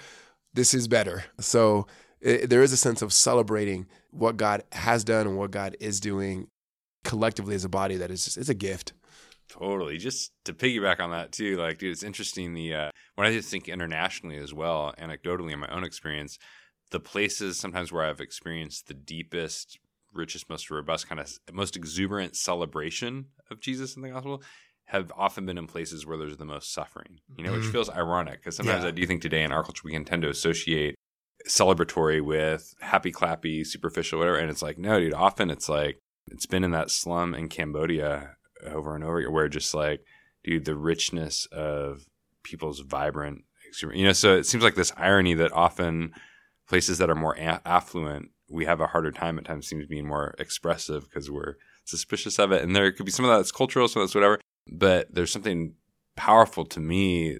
This 0.53 0.73
is 0.73 0.87
better. 0.87 1.23
So 1.39 1.87
it, 2.19 2.49
there 2.49 2.61
is 2.61 2.71
a 2.71 2.77
sense 2.77 3.01
of 3.01 3.11
celebrating 3.11 3.87
what 4.11 4.37
God 4.37 4.63
has 4.73 5.03
done 5.03 5.25
and 5.25 5.37
what 5.37 5.49
God 5.49 5.75
is 5.79 5.99
doing 5.99 6.47
collectively 7.03 7.55
as 7.55 7.65
a 7.65 7.69
body 7.69 7.95
that 7.95 8.11
is 8.11 8.25
just, 8.25 8.37
it's 8.37 8.49
a 8.49 8.53
gift. 8.53 8.93
Totally. 9.51 9.97
Just 9.97 10.31
to 10.45 10.53
piggyback 10.53 10.99
on 10.99 11.11
that 11.11 11.31
too, 11.33 11.57
like, 11.57 11.77
dude, 11.77 11.91
it's 11.91 12.03
interesting. 12.03 12.53
The 12.53 12.73
uh, 12.73 12.89
when 13.15 13.27
I 13.27 13.33
just 13.33 13.49
think 13.49 13.67
internationally 13.67 14.37
as 14.37 14.53
well, 14.53 14.93
anecdotally 14.97 15.51
in 15.51 15.59
my 15.59 15.67
own 15.67 15.83
experience, 15.83 16.37
the 16.91 16.99
places 16.99 17.59
sometimes 17.59 17.91
where 17.91 18.05
I've 18.05 18.21
experienced 18.21 18.87
the 18.87 18.93
deepest, 18.93 19.77
richest, 20.13 20.49
most 20.49 20.71
robust, 20.71 21.09
kind 21.09 21.19
of 21.19 21.29
most 21.51 21.75
exuberant 21.75 22.37
celebration 22.37 23.25
of 23.49 23.59
Jesus 23.59 23.95
in 23.95 24.01
the 24.01 24.09
gospel 24.09 24.41
have 24.85 25.11
often 25.17 25.45
been 25.45 25.57
in 25.57 25.67
places 25.67 26.05
where 26.05 26.17
there's 26.17 26.37
the 26.37 26.45
most 26.45 26.73
suffering. 26.73 27.19
You 27.35 27.43
know, 27.43 27.51
mm-hmm. 27.51 27.61
which 27.61 27.71
feels 27.71 27.89
ironic 27.89 28.39
because 28.39 28.55
sometimes 28.55 28.83
yeah. 28.83 28.89
I 28.89 28.91
do 28.91 29.05
think 29.05 29.21
today 29.21 29.43
in 29.43 29.51
our 29.51 29.63
culture 29.63 29.81
we 29.83 29.91
can 29.91 30.05
tend 30.05 30.21
to 30.21 30.29
associate 30.29 30.95
celebratory 31.45 32.23
with 32.23 32.73
happy 32.79 33.11
clappy 33.11 33.65
superficial 33.65 34.19
whatever 34.19 34.37
and 34.37 34.51
it's 34.51 34.61
like 34.61 34.77
no 34.77 34.99
dude 34.99 35.11
often 35.11 35.49
it's 35.49 35.67
like 35.67 35.97
it's 36.27 36.45
been 36.45 36.63
in 36.63 36.69
that 36.69 36.91
slum 36.91 37.33
in 37.33 37.49
cambodia 37.49 38.35
over 38.65 38.95
and 38.95 39.03
over 39.03 39.29
where 39.29 39.49
just 39.49 39.73
like, 39.73 40.03
dude, 40.43 40.65
the 40.65 40.75
richness 40.75 41.47
of 41.51 42.05
people's 42.43 42.79
vibrant, 42.79 43.43
you 43.93 44.05
know, 44.05 44.13
so 44.13 44.35
it 44.35 44.45
seems 44.45 44.63
like 44.63 44.75
this 44.75 44.91
irony 44.97 45.33
that 45.33 45.51
often 45.53 46.13
places 46.67 46.97
that 46.97 47.09
are 47.09 47.15
more 47.15 47.35
a- 47.35 47.61
affluent, 47.65 48.31
we 48.49 48.65
have 48.65 48.81
a 48.81 48.87
harder 48.87 49.11
time 49.11 49.37
at 49.37 49.45
times 49.45 49.67
seems 49.67 49.85
being 49.85 50.07
more 50.07 50.35
expressive 50.39 51.03
because 51.03 51.29
we're 51.31 51.55
suspicious 51.85 52.39
of 52.39 52.51
it. 52.51 52.63
And 52.63 52.75
there 52.75 52.91
could 52.91 53.05
be 53.05 53.11
some 53.11 53.25
of 53.25 53.31
that 53.31 53.37
that's 53.37 53.51
cultural, 53.51 53.87
some 53.87 54.01
of 54.01 54.07
that's 54.07 54.15
whatever. 54.15 54.39
But 54.71 55.13
there's 55.13 55.31
something 55.31 55.75
powerful 56.15 56.65
to 56.65 56.79
me 56.79 57.37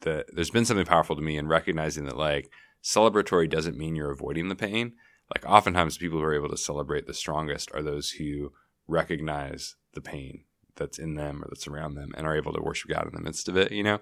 that 0.00 0.26
there's 0.32 0.50
been 0.50 0.64
something 0.64 0.86
powerful 0.86 1.16
to 1.16 1.22
me 1.22 1.36
in 1.36 1.48
recognizing 1.48 2.04
that 2.04 2.16
like 2.16 2.50
celebratory 2.82 3.48
doesn't 3.48 3.76
mean 3.76 3.94
you're 3.94 4.10
avoiding 4.10 4.48
the 4.48 4.54
pain. 4.54 4.94
Like 5.34 5.50
oftentimes 5.50 5.98
people 5.98 6.18
who 6.18 6.24
are 6.24 6.34
able 6.34 6.48
to 6.48 6.56
celebrate 6.56 7.06
the 7.06 7.14
strongest 7.14 7.70
are 7.74 7.82
those 7.82 8.12
who 8.12 8.52
recognize 8.86 9.76
the 9.92 10.00
pain 10.00 10.44
that's 10.78 10.98
in 10.98 11.14
them 11.14 11.42
or 11.42 11.48
that's 11.48 11.66
around 11.66 11.94
them 11.94 12.12
and 12.16 12.26
are 12.26 12.36
able 12.36 12.52
to 12.52 12.62
worship 12.62 12.90
God 12.90 13.06
in 13.06 13.14
the 13.14 13.20
midst 13.20 13.48
of 13.48 13.56
it, 13.56 13.72
you 13.72 13.82
know? 13.82 13.98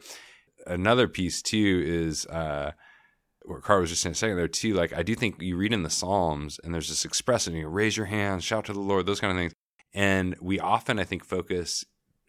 Another 0.66 1.08
piece 1.08 1.42
too 1.42 1.82
is 1.84 2.26
uh 2.26 2.72
what 3.46 3.62
Carl 3.62 3.80
was 3.80 3.90
just 3.90 4.02
saying 4.02 4.12
a 4.12 4.16
second 4.16 4.36
there 4.36 4.48
too, 4.48 4.74
like 4.74 4.92
I 4.92 5.02
do 5.02 5.14
think 5.14 5.40
you 5.40 5.56
read 5.56 5.72
in 5.72 5.82
the 5.82 5.90
Psalms 5.90 6.58
and 6.62 6.74
there's 6.74 6.88
this 6.88 7.04
expressive, 7.04 7.54
you 7.54 7.62
know, 7.62 7.68
raise 7.68 7.96
your 7.96 8.06
hands, 8.06 8.44
shout 8.44 8.64
to 8.66 8.72
the 8.72 8.80
Lord, 8.80 9.06
those 9.06 9.20
kind 9.20 9.30
of 9.32 9.38
things. 9.38 9.52
And 9.94 10.36
we 10.40 10.58
often, 10.60 10.98
I 10.98 11.04
think, 11.04 11.24
focus 11.24 11.84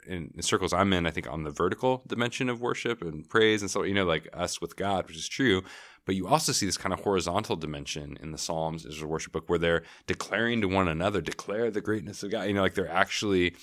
in, 0.07 0.31
in 0.35 0.41
circles 0.41 0.73
I'm 0.73 0.93
in, 0.93 1.05
I 1.05 1.11
think, 1.11 1.29
on 1.29 1.43
the 1.43 1.51
vertical 1.51 2.03
dimension 2.07 2.49
of 2.49 2.61
worship 2.61 3.01
and 3.01 3.27
praise 3.27 3.61
and 3.61 3.69
so, 3.69 3.83
you 3.83 3.93
know, 3.93 4.05
like 4.05 4.29
us 4.33 4.61
with 4.61 4.75
God, 4.75 5.07
which 5.07 5.17
is 5.17 5.27
true. 5.27 5.63
But 6.05 6.15
you 6.15 6.27
also 6.27 6.53
see 6.53 6.65
this 6.65 6.77
kind 6.77 6.93
of 6.93 7.01
horizontal 7.01 7.57
dimension 7.57 8.17
in 8.21 8.31
the 8.31 8.37
Psalms 8.37 8.85
as 8.85 9.01
a 9.01 9.07
worship 9.07 9.33
book 9.33 9.49
where 9.49 9.59
they're 9.59 9.83
declaring 10.05 10.61
to 10.61 10.67
one 10.67 10.87
another, 10.87 11.19
declare 11.19 11.69
the 11.69 11.81
greatness 11.81 12.23
of 12.23 12.31
God. 12.31 12.43
You 12.43 12.53
know, 12.53 12.61
like 12.61 12.75
they're 12.75 12.89
actually 12.89 13.55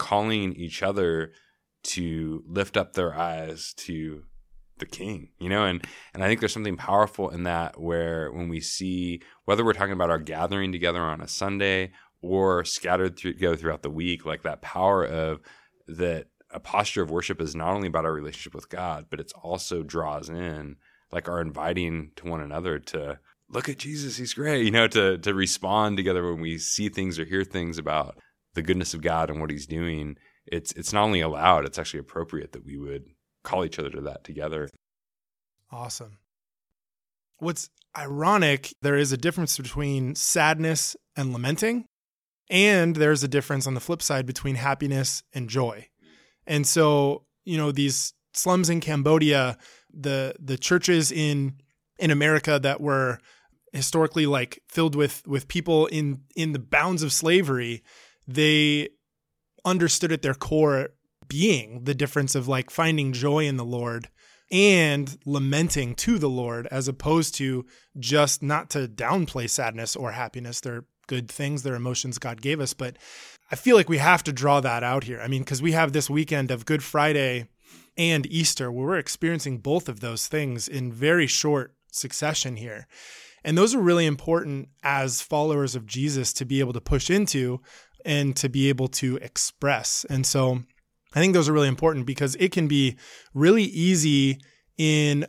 calling 0.00 0.54
each 0.54 0.82
other 0.82 1.32
to 1.82 2.42
lift 2.46 2.76
up 2.76 2.94
their 2.94 3.14
eyes 3.14 3.74
to 3.74 4.22
the 4.78 4.86
king 4.86 5.28
you 5.38 5.50
know? 5.50 5.64
And 5.66 5.86
and 6.14 6.24
i 6.24 6.26
think 6.26 6.40
there's 6.40 6.54
something 6.54 6.78
powerful 6.78 7.28
in 7.28 7.44
that 7.44 7.78
where 7.78 8.32
when 8.32 8.48
we 8.48 8.60
see 8.60 9.20
whether 9.44 9.62
we're 9.62 9.74
talking 9.74 9.92
about 9.92 10.10
our 10.10 10.18
gathering 10.18 10.72
together 10.72 11.02
on 11.02 11.20
a 11.20 11.28
sunday 11.28 11.92
or 12.22 12.64
scattered 12.64 13.18
together 13.18 13.56
throughout 13.56 13.82
the 13.82 13.90
week 13.90 14.24
like 14.24 14.42
that 14.42 14.62
power 14.62 15.04
of 15.04 15.40
that 15.86 16.28
a 16.50 16.58
posture 16.58 17.02
of 17.02 17.10
worship 17.10 17.40
is 17.40 17.54
not 17.54 17.74
only 17.74 17.88
about 17.88 18.06
our 18.06 18.12
relationship 18.12 18.54
with 18.54 18.70
god 18.70 19.06
but 19.10 19.20
it's 19.20 19.34
also 19.34 19.82
draws 19.82 20.30
in 20.30 20.76
like 21.12 21.28
our 21.28 21.42
inviting 21.42 22.10
to 22.16 22.26
one 22.26 22.40
another 22.40 22.78
to 22.78 23.18
look 23.50 23.68
at 23.68 23.78
jesus 23.78 24.16
he's 24.16 24.32
great 24.32 24.64
you 24.64 24.70
know 24.70 24.88
to 24.88 25.18
to 25.18 25.34
respond 25.34 25.98
together 25.98 26.24
when 26.24 26.40
we 26.40 26.56
see 26.56 26.88
things 26.88 27.18
or 27.18 27.26
hear 27.26 27.44
things 27.44 27.76
about 27.76 28.16
the 28.54 28.62
goodness 28.62 28.94
of 28.94 29.02
God 29.02 29.30
and 29.30 29.40
what 29.40 29.50
He's 29.50 29.66
doing, 29.66 30.16
it's 30.46 30.72
it's 30.72 30.92
not 30.92 31.04
only 31.04 31.20
allowed, 31.20 31.64
it's 31.64 31.78
actually 31.78 32.00
appropriate 32.00 32.52
that 32.52 32.64
we 32.64 32.76
would 32.76 33.04
call 33.42 33.64
each 33.64 33.78
other 33.78 33.90
to 33.90 34.00
that 34.02 34.24
together. 34.24 34.68
Awesome. 35.70 36.18
What's 37.38 37.70
ironic, 37.96 38.74
there 38.82 38.96
is 38.96 39.12
a 39.12 39.16
difference 39.16 39.56
between 39.56 40.14
sadness 40.14 40.96
and 41.16 41.32
lamenting, 41.32 41.86
and 42.48 42.96
there's 42.96 43.22
a 43.22 43.28
difference 43.28 43.66
on 43.66 43.74
the 43.74 43.80
flip 43.80 44.02
side 44.02 44.26
between 44.26 44.56
happiness 44.56 45.22
and 45.32 45.48
joy. 45.48 45.86
And 46.46 46.66
so, 46.66 47.24
you 47.44 47.56
know, 47.56 47.72
these 47.72 48.12
slums 48.34 48.68
in 48.68 48.80
Cambodia, 48.80 49.56
the 49.92 50.34
the 50.38 50.58
churches 50.58 51.12
in 51.12 51.60
in 51.98 52.10
America 52.10 52.58
that 52.62 52.80
were 52.80 53.18
historically 53.72 54.26
like 54.26 54.60
filled 54.68 54.94
with 54.94 55.22
with 55.26 55.48
people 55.48 55.86
in 55.86 56.22
in 56.34 56.52
the 56.52 56.58
bounds 56.58 57.02
of 57.02 57.12
slavery 57.12 57.82
they 58.34 58.88
understood 59.64 60.12
at 60.12 60.22
their 60.22 60.34
core 60.34 60.90
being 61.28 61.84
the 61.84 61.94
difference 61.94 62.34
of 62.34 62.48
like 62.48 62.70
finding 62.70 63.12
joy 63.12 63.46
in 63.46 63.56
the 63.56 63.64
Lord 63.64 64.08
and 64.50 65.16
lamenting 65.24 65.94
to 65.94 66.18
the 66.18 66.28
Lord 66.28 66.66
as 66.70 66.88
opposed 66.88 67.34
to 67.36 67.64
just 67.98 68.42
not 68.42 68.70
to 68.70 68.88
downplay 68.88 69.48
sadness 69.48 69.94
or 69.94 70.12
happiness. 70.12 70.60
They're 70.60 70.84
good 71.06 71.30
things, 71.30 71.62
they're 71.62 71.74
emotions 71.74 72.18
God 72.18 72.40
gave 72.40 72.60
us. 72.60 72.74
But 72.74 72.96
I 73.50 73.56
feel 73.56 73.76
like 73.76 73.88
we 73.88 73.98
have 73.98 74.24
to 74.24 74.32
draw 74.32 74.60
that 74.60 74.82
out 74.82 75.04
here. 75.04 75.20
I 75.20 75.28
mean, 75.28 75.42
because 75.42 75.62
we 75.62 75.72
have 75.72 75.92
this 75.92 76.10
weekend 76.10 76.50
of 76.50 76.66
Good 76.66 76.82
Friday 76.82 77.48
and 77.96 78.26
Easter 78.26 78.70
where 78.70 78.86
we're 78.86 78.98
experiencing 78.98 79.58
both 79.58 79.88
of 79.88 80.00
those 80.00 80.26
things 80.26 80.68
in 80.68 80.92
very 80.92 81.26
short 81.26 81.74
succession 81.92 82.56
here. 82.56 82.86
And 83.44 83.56
those 83.56 83.74
are 83.74 83.80
really 83.80 84.06
important 84.06 84.68
as 84.82 85.22
followers 85.22 85.74
of 85.74 85.86
Jesus 85.86 86.32
to 86.34 86.44
be 86.44 86.60
able 86.60 86.72
to 86.74 86.80
push 86.80 87.10
into 87.10 87.60
and 88.04 88.36
to 88.36 88.48
be 88.48 88.68
able 88.68 88.88
to 88.88 89.16
express. 89.16 90.04
And 90.08 90.26
so 90.26 90.62
I 91.14 91.20
think 91.20 91.34
those 91.34 91.48
are 91.48 91.52
really 91.52 91.68
important 91.68 92.06
because 92.06 92.36
it 92.36 92.52
can 92.52 92.68
be 92.68 92.96
really 93.34 93.64
easy 93.64 94.38
in 94.78 95.26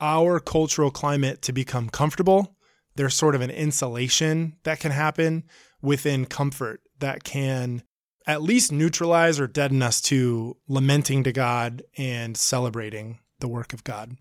our 0.00 0.40
cultural 0.40 0.90
climate 0.90 1.42
to 1.42 1.52
become 1.52 1.88
comfortable. 1.88 2.56
There's 2.94 3.14
sort 3.14 3.34
of 3.34 3.40
an 3.40 3.50
insulation 3.50 4.56
that 4.64 4.80
can 4.80 4.92
happen 4.92 5.44
within 5.82 6.26
comfort 6.26 6.80
that 6.98 7.24
can 7.24 7.82
at 8.26 8.42
least 8.42 8.72
neutralize 8.72 9.38
or 9.38 9.46
deaden 9.46 9.82
us 9.82 10.00
to 10.00 10.56
lamenting 10.68 11.22
to 11.24 11.32
God 11.32 11.82
and 11.96 12.36
celebrating 12.36 13.20
the 13.40 13.48
work 13.48 13.72
of 13.72 13.84
God. 13.84 14.16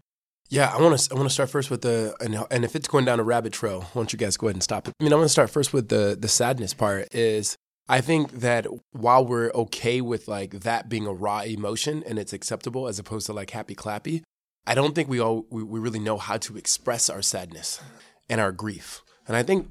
Yeah, 0.49 0.71
I 0.71 0.79
want 0.79 0.97
to. 0.97 1.12
I 1.12 1.15
want 1.15 1.27
to 1.27 1.34
start 1.34 1.49
first 1.49 1.71
with 1.71 1.81
the 1.81 2.15
and, 2.19 2.38
and 2.51 2.63
if 2.63 2.75
it's 2.75 2.88
going 2.88 3.03
down 3.05 3.19
a 3.19 3.23
rabbit 3.23 3.51
trail, 3.51 3.81
why 3.81 4.01
don't 4.01 4.13
you 4.13 4.19
guys 4.19 4.38
go 4.38 4.47
ahead 4.47 4.55
and 4.55 4.63
stop 4.63 4.88
it? 4.88 4.93
I 4.99 5.03
mean, 5.03 5.12
I 5.12 5.15
want 5.15 5.25
to 5.25 5.31
start 5.31 5.49
first 5.49 5.73
with 5.73 5.89
the 5.89 6.15
the 6.19 6.27
sadness 6.27 6.73
part. 6.73 7.13
Is 7.15 7.58
I 7.88 8.02
think 8.02 8.32
that 8.39 8.65
while 8.91 9.26
we're 9.26 9.52
okay 9.52 10.02
with 10.02 10.28
like 10.28 10.62
that 10.62 10.89
being 10.89 11.06
a 11.06 11.13
raw 11.13 11.41
emotion 11.41 12.04
and 12.08 12.17
it's 12.17 12.34
acceptable 12.34 12.88
as 12.88 12.98
opposed 12.98 13.28
to 13.28 13.34
like 13.34 13.52
happy 13.52 13.76
clappy, 13.76 14.24
I 14.65 14.74
don't 14.74 14.95
think 14.95 15.08
we 15.08 15.19
all 15.19 15.45
we, 15.52 15.63
we 15.63 15.80
really 15.80 16.00
know 16.00 16.17
how 16.17 16.38
to 16.38 16.58
express 16.58 17.10
our 17.10 17.21
sadness 17.21 17.80
and 18.28 18.41
our 18.41 18.52
grief. 18.52 19.04
And 19.28 19.38
I 19.38 19.43
think 19.43 19.67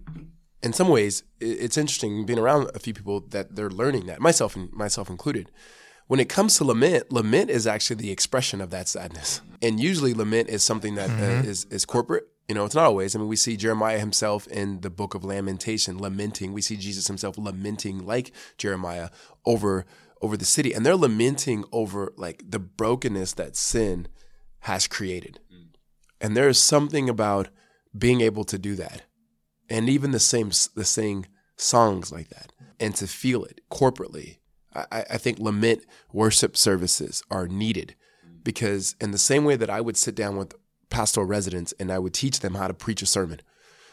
in 0.63 0.73
some 0.73 0.89
ways 0.89 1.25
it's 1.41 1.77
interesting 1.77 2.25
being 2.25 2.39
around 2.39 2.71
a 2.75 2.79
few 2.79 2.95
people 2.95 3.21
that 3.31 3.57
they're 3.57 3.71
learning 3.71 4.07
that, 4.07 4.21
myself 4.21 4.55
and 4.55 4.73
myself 4.73 5.11
included. 5.11 5.51
When 6.07 6.21
it 6.21 6.29
comes 6.29 6.59
to 6.59 6.65
lament, 6.65 7.11
lament 7.11 7.51
is 7.51 7.67
actually 7.67 7.97
the 7.97 8.11
expression 8.11 8.61
of 8.61 8.71
that 8.71 8.89
sadness. 8.89 9.41
And 9.63 9.81
usually 9.81 10.13
lament 10.13 10.51
is 10.51 10.63
something 10.63 10.97
that 10.97 11.09
uh, 11.09 11.15
mm-hmm. 11.15 11.47
uh, 11.47 11.51
is 11.51 11.65
is 11.65 11.85
corporate 11.85 12.29
you 12.49 12.55
know, 12.55 12.65
it's 12.65 12.75
not 12.75 12.85
always. 12.85 13.15
I 13.15 13.19
mean, 13.19 13.29
we 13.29 13.37
see 13.37 13.57
Jeremiah 13.57 13.99
himself 13.99 14.47
in 14.49 14.81
the 14.83 14.91
book 14.91 15.15
of 15.15 15.25
Lamentation 15.25 15.99
lamenting. 15.99 16.53
We 16.53 16.61
see 16.61 16.77
Jesus 16.77 17.07
himself 17.07 17.39
lamenting 17.39 18.05
like 18.05 18.33
Jeremiah 18.59 19.11
over 19.47 19.87
over 20.21 20.37
the 20.37 20.45
city. 20.45 20.73
And 20.73 20.85
they're 20.85 20.97
lamenting 20.97 21.65
over 21.73 22.13
like 22.17 22.43
the 22.49 22.59
brokenness 22.59 23.35
that 23.35 23.57
sin 23.57 24.09
has 24.61 24.87
created. 24.87 25.41
And 26.21 26.37
there 26.37 26.49
is 26.49 26.59
something 26.59 27.09
about 27.09 27.49
being 27.97 28.21
able 28.23 28.45
to 28.45 28.59
do 28.59 28.75
that. 28.77 29.03
And 29.69 29.89
even 29.89 30.13
the 30.13 30.21
same 30.21 30.51
the 30.75 30.85
sing 30.85 31.27
songs 31.57 32.13
like 32.13 32.29
that. 32.29 32.53
And 32.81 32.95
to 32.97 33.07
feel 33.07 33.45
it 33.45 33.61
corporately. 33.71 34.39
I, 34.75 35.05
I 35.11 35.19
think 35.19 35.39
lament 35.39 35.85
worship 36.13 36.57
services 36.57 37.23
are 37.31 37.47
needed 37.47 37.95
because 38.43 38.97
in 39.01 39.13
the 39.13 39.19
same 39.19 39.45
way 39.45 39.57
that 39.57 39.71
I 39.71 39.81
would 39.81 39.97
sit 39.97 40.15
down 40.15 40.37
with 40.37 40.55
pastoral 40.95 41.27
residents 41.27 41.75
and 41.81 41.91
I 41.91 41.99
would 41.99 42.15
teach 42.15 42.39
them 42.39 42.55
how 42.55 42.69
to 42.69 42.73
preach 42.73 43.03
a 43.03 43.07
sermon, 43.07 43.41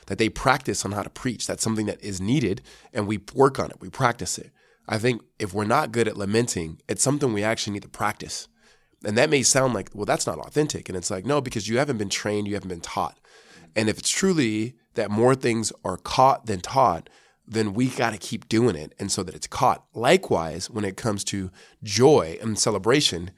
that 0.05 0.19
they 0.19 0.29
practice 0.29 0.85
on 0.85 0.91
how 0.91 1.01
to 1.01 1.09
preach. 1.09 1.47
That's 1.47 1.63
something 1.63 1.87
that 1.87 1.99
is 2.03 2.21
needed 2.21 2.61
and 2.93 3.07
we 3.07 3.19
work 3.33 3.59
on 3.59 3.71
it, 3.71 3.81
we 3.81 3.89
practice 3.89 4.37
it. 4.37 4.51
I 4.87 4.99
think 4.99 5.23
if 5.39 5.51
we're 5.51 5.65
not 5.65 5.91
good 5.91 6.07
at 6.07 6.15
lamenting, 6.15 6.79
it's 6.87 7.01
something 7.01 7.33
we 7.33 7.43
actually 7.43 7.73
need 7.73 7.81
to 7.81 7.89
practice. 7.89 8.47
And 9.03 9.17
that 9.17 9.31
may 9.31 9.41
sound 9.41 9.73
like, 9.73 9.89
well, 9.95 10.05
that's 10.05 10.27
not 10.27 10.37
authentic. 10.37 10.89
And 10.89 10.95
it's 10.95 11.09
like, 11.09 11.25
no, 11.25 11.41
because 11.41 11.67
you 11.67 11.79
haven't 11.79 11.97
been 11.97 12.09
trained, 12.09 12.47
you 12.47 12.53
haven't 12.53 12.69
been 12.69 12.81
taught. 12.81 13.17
And 13.75 13.89
if 13.89 13.97
it's 13.97 14.09
truly 14.09 14.75
that 14.93 15.09
more 15.09 15.33
things 15.33 15.73
are 15.83 15.97
caught 15.97 16.45
than 16.45 16.59
taught, 16.61 17.09
then 17.47 17.73
we 17.73 17.87
got 17.87 18.11
to 18.11 18.19
keep 18.19 18.47
doing 18.47 18.75
it 18.75 18.93
and 18.99 19.11
so 19.11 19.23
that 19.23 19.33
it's 19.33 19.47
caught. 19.47 19.85
Likewise, 19.95 20.69
when 20.69 20.85
it 20.85 20.97
comes 20.97 21.23
to 21.23 21.49
joy 21.81 22.37
and 22.41 22.59
celebration 22.59 23.31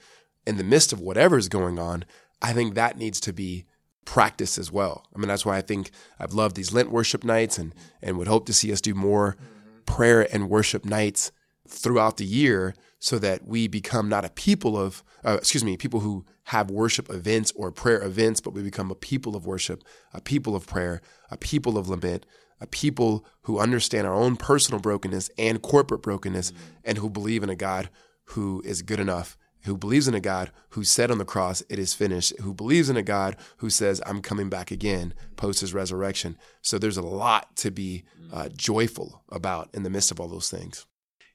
in 0.46 0.58
the 0.58 0.66
midst 0.66 0.92
of 0.92 1.00
whatever 1.00 1.38
is 1.38 1.48
going 1.48 1.80
on, 1.80 2.04
I 2.44 2.54
think 2.54 2.76
that 2.76 2.98
needs 2.98 3.20
to 3.22 3.34
be 3.34 3.66
practiced 4.06 4.58
as 4.58 4.72
well. 4.72 5.06
I 5.16 5.18
mean, 5.18 5.30
that's 5.30 5.46
why 5.46 5.58
I 5.58 5.62
think 5.62 5.92
I've 6.20 6.34
loved 6.34 6.56
these 6.56 6.74
Lent 6.74 6.92
worship 6.92 7.24
nights 7.24 7.58
and 7.58 7.74
and 8.02 8.18
would 8.18 8.28
hope 8.28 8.46
to 8.48 8.54
see 8.54 8.72
us 8.72 8.82
do 8.82 8.94
more 8.94 9.38
prayer 9.86 10.28
and 10.34 10.50
worship 10.50 10.86
nights 10.86 11.32
throughout 11.68 12.18
the 12.18 12.26
year 12.26 12.76
so 13.00 13.18
that 13.20 13.48
we 13.48 13.68
become 13.68 14.10
not 14.10 14.26
a 14.26 14.30
people 14.30 14.78
of 14.78 15.04
uh, 15.26 15.38
excuse 15.38 15.64
me, 15.64 15.78
people 15.78 16.02
who 16.02 16.26
have 16.48 16.70
worship 16.70 17.10
events 17.10 17.54
or 17.56 17.72
prayer 17.72 18.04
events, 18.04 18.42
but 18.42 18.54
we 18.54 18.62
become 18.62 18.92
a 18.92 18.96
people 18.96 19.36
of 19.36 19.46
worship, 19.46 19.84
a 20.14 20.20
people 20.20 20.56
of 20.56 20.68
prayer, 20.68 21.02
a 21.32 21.38
people 21.38 21.78
of 21.78 21.88
lament, 21.88 22.26
a 22.60 22.68
people 22.68 23.26
who 23.44 23.60
understand 23.60 24.06
our 24.06 24.14
own 24.14 24.36
personal 24.36 24.80
brokenness 24.80 25.30
and 25.38 25.62
corporate 25.62 26.02
brokenness 26.02 26.52
mm-hmm. 26.52 26.64
and 26.84 26.98
who 26.98 27.10
believe 27.10 27.44
in 27.44 27.50
a 27.50 27.56
God 27.56 27.90
who 28.26 28.62
is 28.66 28.82
good 28.82 29.00
enough 29.00 29.38
who 29.64 29.78
believes 29.78 30.08
in 30.08 30.14
a 30.14 30.20
God 30.20 30.52
who 30.70 30.84
said 30.84 31.12
on 31.12 31.18
the 31.18 31.26
cross, 31.26 31.64
It 31.70 31.80
is 31.80 31.94
finished, 31.94 32.34
who 32.42 32.54
believes 32.54 32.90
in 32.90 32.98
a 32.98 33.04
God 33.04 33.36
who 33.58 33.70
says, 33.70 34.02
I'm 34.06 34.22
coming 34.22 34.50
back 34.50 34.72
again 34.72 35.14
post 35.36 35.62
his 35.62 35.74
resurrection. 35.74 36.38
So 36.62 36.78
there's 36.78 36.98
a 36.98 37.02
lot 37.02 37.56
to 37.58 37.72
be 37.72 38.04
uh, 38.32 38.50
joyful 38.50 39.24
about 39.30 39.70
in 39.74 39.84
the 39.84 39.90
midst 39.90 40.12
of 40.12 40.20
all 40.20 40.28
those 40.28 40.50
things. 40.50 40.86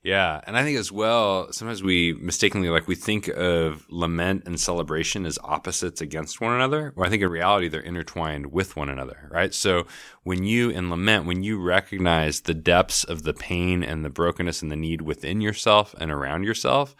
Yeah. 0.02 0.40
And 0.46 0.56
I 0.56 0.62
think 0.62 0.78
as 0.78 0.92
well, 0.92 1.52
sometimes 1.52 1.82
we 1.82 2.14
mistakenly 2.14 2.70
like 2.70 2.86
we 2.86 2.94
think 2.94 3.28
of 3.28 3.84
lament 3.90 4.44
and 4.46 4.58
celebration 4.58 5.26
as 5.26 5.38
opposites 5.42 6.00
against 6.00 6.40
one 6.40 6.54
another, 6.54 6.92
or 6.96 7.04
I 7.04 7.08
think 7.10 7.22
in 7.22 7.28
reality 7.28 7.68
they're 7.68 7.80
intertwined 7.80 8.52
with 8.52 8.76
one 8.76 8.88
another, 8.88 9.28
right? 9.30 9.52
So 9.52 9.86
when 10.22 10.44
you 10.44 10.70
in 10.70 10.88
lament, 10.88 11.26
when 11.26 11.42
you 11.42 11.60
recognize 11.60 12.42
the 12.42 12.54
depths 12.54 13.02
of 13.02 13.24
the 13.24 13.34
pain 13.34 13.82
and 13.82 14.04
the 14.04 14.10
brokenness 14.10 14.62
and 14.62 14.70
the 14.70 14.76
need 14.76 15.02
within 15.02 15.40
yourself 15.40 15.94
and 15.98 16.12
around 16.12 16.44
yourself, 16.44 16.94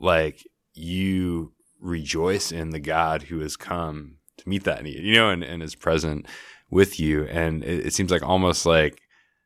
like 0.00 0.46
you 0.78 1.52
rejoice 1.80 2.52
in 2.52 2.70
the 2.70 2.80
God 2.80 3.24
who 3.24 3.40
has 3.40 3.56
come 3.56 4.16
to 4.38 4.48
meet 4.48 4.64
that 4.64 4.82
need, 4.82 5.02
you 5.02 5.14
know, 5.14 5.30
and, 5.30 5.42
and 5.42 5.62
is 5.62 5.74
present 5.74 6.26
with 6.70 6.98
you. 6.98 7.24
And 7.24 7.64
it, 7.64 7.86
it 7.86 7.92
seems 7.92 8.10
like 8.10 8.22
almost 8.22 8.66
like 8.66 9.02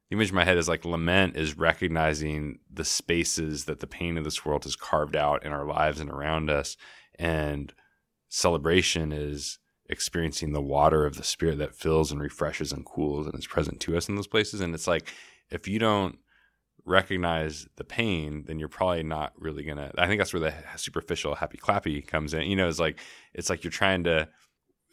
the 0.09 0.17
image 0.17 0.31
in 0.31 0.35
my 0.35 0.45
head 0.45 0.59
is 0.59 0.69
like 0.69 0.85
lament 0.85 1.37
is 1.37 1.57
recognizing 1.57 2.59
the 2.71 2.85
spaces 2.85 3.65
that 3.65 3.81
the 3.81 3.87
pain 3.87 4.19
of 4.19 4.25
this 4.25 4.45
world 4.45 4.65
has 4.65 4.77
carved 4.77 5.17
out 5.17 5.45
in 5.45 5.53
our 5.53 5.65
lives 5.65 6.01
and 6.01 6.11
around 6.11 6.51
us. 6.51 6.77
And 7.19 7.73
celebration 8.29 9.13
is 9.13 9.59
experiencing 9.89 10.53
the 10.53 10.63
water 10.63 11.05
of 11.05 11.17
the 11.17 11.25
spirit 11.25 11.59
that 11.59 11.75
fills 11.75 12.11
and 12.11 12.21
refreshes 12.21 12.73
and 12.73 12.85
cools 12.85 13.27
and 13.27 13.39
is 13.39 13.47
present 13.47 13.81
to 13.81 13.97
us 13.97 14.09
in 14.09 14.17
those 14.17 14.27
places. 14.27 14.61
And 14.61 14.75
it's 14.75 14.87
like, 14.87 15.13
if 15.51 15.69
you 15.69 15.79
don't 15.79 16.19
recognize 16.85 17.69
the 17.77 17.85
pain, 17.85 18.45
then 18.47 18.59
you're 18.59 18.69
probably 18.69 19.03
not 19.03 19.33
really 19.37 19.63
gonna. 19.63 19.93
I 19.97 20.07
think 20.07 20.21
that's 20.21 20.33
where 20.33 20.41
the 20.41 20.55
superficial 20.77 21.35
happy 21.35 21.59
clappy 21.59 22.07
comes 22.07 22.35
in. 22.35 22.43
You 22.43 22.57
know, 22.57 22.69
it's 22.69 22.79
like 22.79 22.99
it's 23.35 23.51
like 23.51 23.65
you're 23.65 23.71
trying 23.71 24.05
to 24.05 24.29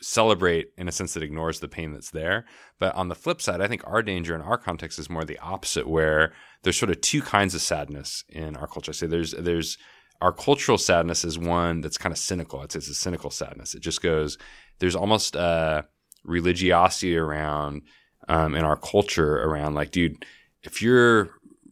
celebrate 0.02 0.72
in 0.78 0.88
a 0.88 0.92
sense 0.92 1.14
that 1.14 1.24
ignores 1.24 1.60
the 1.60 1.68
pain 1.68 1.92
that's 1.92 2.12
there. 2.12 2.46
But 2.80 2.96
on 2.96 3.10
the 3.10 3.16
flip 3.16 3.42
side, 3.42 3.62
I 3.62 3.68
think 3.68 3.82
our 3.86 4.02
danger 4.02 4.34
in 4.34 4.42
our 4.42 4.58
context 4.58 4.98
is 5.00 5.10
more 5.10 5.26
the 5.26 5.40
opposite, 5.40 5.88
where 5.88 6.34
there's 6.64 6.78
sort 6.78 6.92
of 6.92 7.02
two 7.02 7.22
kinds 7.22 7.56
of 7.56 7.62
sadness 7.62 8.24
in 8.30 8.56
our 8.56 8.68
culture. 8.68 8.94
Say 8.94 9.08
there's 9.08 9.32
there's 9.32 9.78
our 10.22 10.34
cultural 10.34 10.78
sadness 10.78 11.24
is 11.24 11.40
one 11.40 11.82
that's 11.82 11.98
kind 11.98 12.12
of 12.12 12.20
cynical. 12.20 12.62
It's, 12.64 12.76
it's 12.76 12.90
a 12.90 12.94
cynical 12.94 13.30
sadness. 13.30 13.74
It 13.74 13.82
just 13.82 14.02
goes. 14.02 14.38
There's 14.80 14.96
almost 14.96 15.36
a 15.36 15.86
religiosity 16.24 17.16
around 17.18 17.84
um, 18.28 18.54
in 18.56 18.64
our 18.64 18.76
culture 18.76 19.42
around 19.44 19.76
like, 19.76 19.92
dude, 19.92 20.26
if 20.64 20.82
you're 20.82 21.32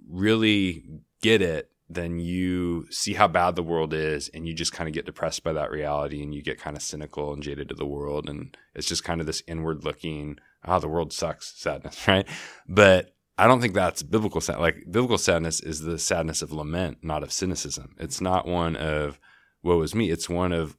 really 0.10 0.84
get 1.22 1.42
it, 1.42 1.72
then 1.90 2.20
you 2.20 2.86
see 2.92 3.14
how 3.14 3.28
bad 3.28 3.56
the 3.56 3.64
world 3.64 3.94
is 3.94 4.30
and 4.34 4.48
you 4.48 4.54
just 4.54 4.74
kind 4.74 4.88
of 4.88 4.94
get 4.94 5.06
depressed 5.06 5.44
by 5.44 5.54
that 5.54 5.72
reality 5.72 6.22
and 6.22 6.36
you 6.36 6.42
get 6.42 6.60
kind 6.60 6.76
of 6.76 6.82
cynical 6.82 7.32
and 7.32 7.42
jaded 7.42 7.70
to 7.70 7.76
the 7.76 7.86
world. 7.86 8.30
And 8.30 8.56
it's 8.76 8.88
just 8.88 9.04
kind 9.04 9.22
of 9.22 9.28
this 9.28 9.44
inward 9.48 9.86
looking, 9.86 10.38
oh, 10.66 10.80
the 10.80 10.90
world 10.90 11.14
sucks 11.14 11.54
sadness, 11.56 12.06
right? 12.08 12.28
But 12.68 13.14
I 13.38 13.48
don't 13.48 13.62
think 13.62 13.74
that's 13.74 14.04
biblical 14.04 14.42
sadness. 14.42 14.62
Like 14.62 14.84
biblical 14.86 15.18
sadness 15.18 15.62
is 15.62 15.82
the 15.82 16.00
sadness 16.00 16.42
of 16.42 16.52
lament, 16.52 17.00
not 17.04 17.24
of 17.24 17.32
cynicism. 17.32 17.96
It's 18.00 18.20
not 18.20 18.48
one 18.48 18.76
of 18.76 19.20
woe 19.64 19.82
is 19.82 19.96
me. 19.96 20.10
It's 20.10 20.30
one 20.30 20.52
of 20.52 20.76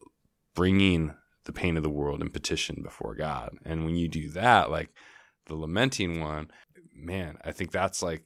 bringing 0.54 1.14
the 1.44 1.52
pain 1.52 1.76
of 1.76 1.82
the 1.82 1.90
world 1.90 2.20
and 2.20 2.32
petition 2.32 2.82
before 2.82 3.14
God. 3.14 3.56
And 3.64 3.84
when 3.84 3.96
you 3.96 4.08
do 4.08 4.28
that, 4.30 4.70
like 4.70 4.90
the 5.46 5.54
lamenting 5.54 6.20
one, 6.20 6.50
man, 6.94 7.38
I 7.44 7.52
think 7.52 7.70
that's 7.70 8.02
like 8.02 8.24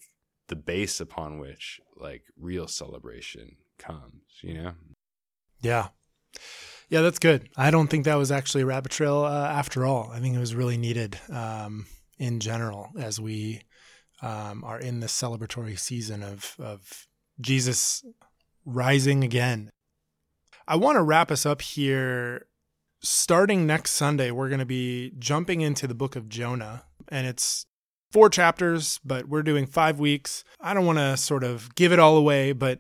the 0.53 0.57
base 0.57 1.01
upon 1.01 1.39
which 1.39 1.81
like 1.97 2.25
real 2.39 2.69
celebration 2.69 3.57
comes, 3.79 4.21
you 4.43 4.53
know? 4.53 4.73
Yeah. 5.63 5.89
Yeah, 6.91 7.01
that's 7.01 7.19
good. 7.19 7.49
I 7.57 7.71
don't 7.71 7.89
think 7.89 8.05
that 8.05 8.17
was 8.17 8.31
actually 8.31 8.65
a 8.65 8.67
rabbit 8.67 8.93
trail 8.93 9.25
uh, 9.25 9.49
after 9.49 9.87
all. 9.87 10.11
I 10.13 10.21
think 10.21 10.37
it 10.37 10.39
was 10.39 10.55
really 10.55 10.77
needed 10.77 11.19
um, 11.31 11.87
in 12.19 12.39
general 12.39 12.91
as 12.99 13.19
we 13.19 13.63
um, 14.21 14.63
are 14.63 14.79
in 14.79 15.01
this 15.01 15.19
celebratory 15.19 15.79
season 15.79 16.23
of, 16.23 16.55
of 16.59 17.07
Jesus 17.41 18.05
rising 18.67 19.25
again. 19.25 19.71
I 20.69 20.77
want 20.77 20.97
to 20.97 21.03
wrap 21.03 21.31
us 21.31 21.47
up 21.47 21.63
here. 21.63 22.47
Starting 23.01 23.67
next 23.67 23.93
Sunday, 23.93 24.31
we're 24.31 24.51
going 24.51 24.59
to 24.59 24.67
be 24.67 25.13
jumping 25.19 25.63
into 25.63 25.87
the 25.87 25.95
book 25.95 26.15
of 26.15 26.29
Jonah, 26.29 26.85
and 27.09 27.27
it's 27.27 27.65
four 28.13 28.29
chapters, 28.29 29.01
but 29.05 29.27
we're 29.29 29.43
doing 29.43 29.67
five 29.67 29.99
weeks. 29.99 30.45
I 30.61 30.75
don't 30.75 30.87
want 30.87 30.99
to 30.99 31.17
sort 31.17 31.45
of 31.45 31.75
give 31.75 31.93
it 31.93 31.99
all 31.99 32.17
away, 32.17 32.53
but 32.53 32.79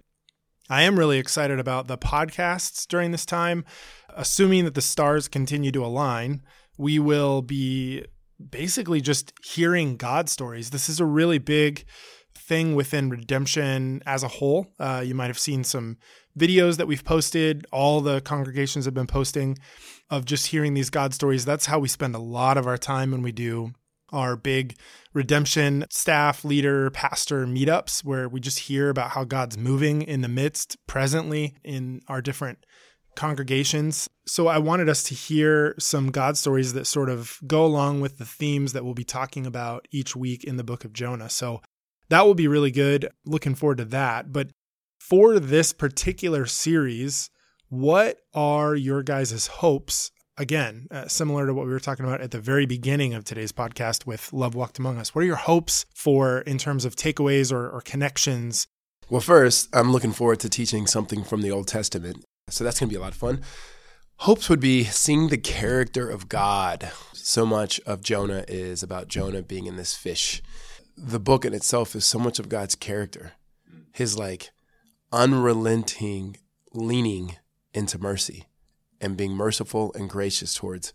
I 0.68 0.82
am 0.82 0.98
really 0.98 1.18
excited 1.18 1.58
about 1.58 1.88
the 1.88 1.98
podcasts 1.98 2.86
during 2.86 3.10
this 3.10 3.26
time. 3.26 3.64
Assuming 4.14 4.64
that 4.66 4.74
the 4.74 4.82
stars 4.82 5.26
continue 5.26 5.72
to 5.72 5.84
align, 5.84 6.42
we 6.76 6.98
will 6.98 7.40
be 7.40 8.04
basically 8.50 9.00
just 9.00 9.32
hearing 9.42 9.96
God 9.96 10.28
stories. 10.28 10.70
This 10.70 10.88
is 10.88 11.00
a 11.00 11.06
really 11.06 11.38
big 11.38 11.84
thing 12.34 12.74
within 12.74 13.08
redemption 13.08 14.02
as 14.04 14.22
a 14.22 14.28
whole. 14.28 14.66
Uh, 14.78 15.02
you 15.04 15.14
might 15.14 15.28
have 15.28 15.38
seen 15.38 15.64
some 15.64 15.96
videos 16.38 16.76
that 16.76 16.86
we've 16.86 17.04
posted, 17.04 17.66
all 17.72 18.00
the 18.00 18.20
congregations 18.20 18.84
have 18.84 18.94
been 18.94 19.06
posting 19.06 19.58
of 20.10 20.24
just 20.24 20.48
hearing 20.48 20.74
these 20.74 20.90
God 20.90 21.14
stories. 21.14 21.44
That's 21.44 21.66
how 21.66 21.78
we 21.78 21.88
spend 21.88 22.14
a 22.14 22.18
lot 22.18 22.58
of 22.58 22.66
our 22.66 22.78
time 22.78 23.10
when 23.12 23.22
we 23.22 23.32
do 23.32 23.72
our 24.12 24.36
big 24.36 24.76
redemption 25.12 25.84
staff, 25.90 26.44
leader, 26.44 26.90
pastor 26.90 27.46
meetups 27.46 28.04
where 28.04 28.28
we 28.28 28.40
just 28.40 28.60
hear 28.60 28.88
about 28.88 29.10
how 29.10 29.24
God's 29.24 29.58
moving 29.58 30.02
in 30.02 30.20
the 30.20 30.28
midst 30.28 30.76
presently 30.86 31.56
in 31.64 32.00
our 32.08 32.20
different 32.22 32.64
congregations. 33.14 34.08
So 34.26 34.46
I 34.48 34.58
wanted 34.58 34.88
us 34.88 35.02
to 35.04 35.14
hear 35.14 35.74
some 35.78 36.10
God 36.10 36.36
stories 36.36 36.72
that 36.72 36.86
sort 36.86 37.10
of 37.10 37.38
go 37.46 37.64
along 37.64 38.00
with 38.00 38.18
the 38.18 38.24
themes 38.24 38.72
that 38.72 38.84
we'll 38.84 38.94
be 38.94 39.04
talking 39.04 39.46
about 39.46 39.86
each 39.90 40.16
week 40.16 40.44
in 40.44 40.56
the 40.56 40.64
book 40.64 40.84
of 40.84 40.92
Jonah. 40.92 41.28
So 41.28 41.60
that 42.08 42.24
will 42.24 42.34
be 42.34 42.48
really 42.48 42.70
good. 42.70 43.08
Looking 43.26 43.54
forward 43.54 43.78
to 43.78 43.84
that. 43.86 44.32
But 44.32 44.50
for 44.98 45.38
this 45.38 45.72
particular 45.72 46.46
series, 46.46 47.30
what 47.68 48.18
are 48.34 48.74
your 48.74 49.02
guys' 49.02 49.46
hopes 49.46 50.10
again, 50.36 50.86
uh, 50.90 51.08
similar 51.08 51.46
to 51.46 51.54
what 51.54 51.66
we 51.66 51.72
were 51.72 51.80
talking 51.80 52.04
about 52.04 52.20
at 52.20 52.30
the 52.30 52.40
very 52.40 52.66
beginning 52.66 53.14
of 53.14 53.24
today's 53.24 53.52
podcast 53.52 54.06
with 54.06 54.32
Love 54.32 54.54
Walked 54.54 54.78
Among 54.78 54.98
Us. 54.98 55.14
What 55.14 55.22
are 55.22 55.26
your 55.26 55.36
hopes 55.36 55.86
for 55.94 56.40
in 56.40 56.58
terms 56.58 56.84
of 56.84 56.96
takeaways 56.96 57.52
or, 57.52 57.68
or 57.68 57.80
connections? 57.80 58.66
Well, 59.10 59.20
first, 59.20 59.68
I'm 59.74 59.92
looking 59.92 60.12
forward 60.12 60.40
to 60.40 60.48
teaching 60.48 60.86
something 60.86 61.24
from 61.24 61.42
the 61.42 61.50
Old 61.50 61.68
Testament. 61.68 62.24
So 62.48 62.64
that's 62.64 62.80
going 62.80 62.88
to 62.88 62.92
be 62.92 62.98
a 62.98 63.02
lot 63.02 63.12
of 63.12 63.18
fun. 63.18 63.42
Hopes 64.18 64.48
would 64.48 64.60
be 64.60 64.84
seeing 64.84 65.28
the 65.28 65.38
character 65.38 66.08
of 66.08 66.28
God. 66.28 66.90
So 67.12 67.44
much 67.44 67.80
of 67.80 68.02
Jonah 68.02 68.44
is 68.48 68.82
about 68.82 69.08
Jonah 69.08 69.42
being 69.42 69.66
in 69.66 69.76
this 69.76 69.94
fish. 69.94 70.42
The 70.96 71.20
book 71.20 71.44
in 71.44 71.54
itself 71.54 71.94
is 71.94 72.04
so 72.04 72.18
much 72.18 72.38
of 72.38 72.48
God's 72.48 72.74
character, 72.74 73.32
his 73.92 74.18
like 74.18 74.50
unrelenting 75.12 76.36
leaning 76.72 77.36
into 77.74 77.98
mercy 77.98 78.46
and 79.02 79.16
being 79.16 79.32
merciful 79.32 79.92
and 79.94 80.08
gracious 80.08 80.54
towards 80.54 80.92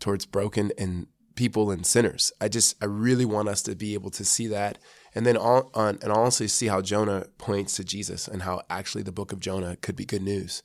towards 0.00 0.26
broken 0.26 0.72
and 0.78 1.06
people 1.36 1.70
and 1.70 1.86
sinners. 1.86 2.32
I 2.40 2.48
just 2.48 2.74
I 2.82 2.86
really 2.86 3.24
want 3.24 3.48
us 3.48 3.62
to 3.62 3.76
be 3.76 3.94
able 3.94 4.10
to 4.10 4.24
see 4.24 4.46
that 4.48 4.78
and 5.14 5.26
then 5.26 5.36
all, 5.36 5.70
on 5.74 5.98
and 6.02 6.12
honestly 6.12 6.48
see 6.48 6.66
how 6.66 6.80
Jonah 6.80 7.26
points 7.38 7.76
to 7.76 7.84
Jesus 7.84 8.28
and 8.28 8.42
how 8.42 8.62
actually 8.70 9.02
the 9.02 9.12
book 9.12 9.32
of 9.32 9.40
Jonah 9.40 9.76
could 9.76 9.96
be 9.96 10.04
good 10.04 10.22
news. 10.22 10.62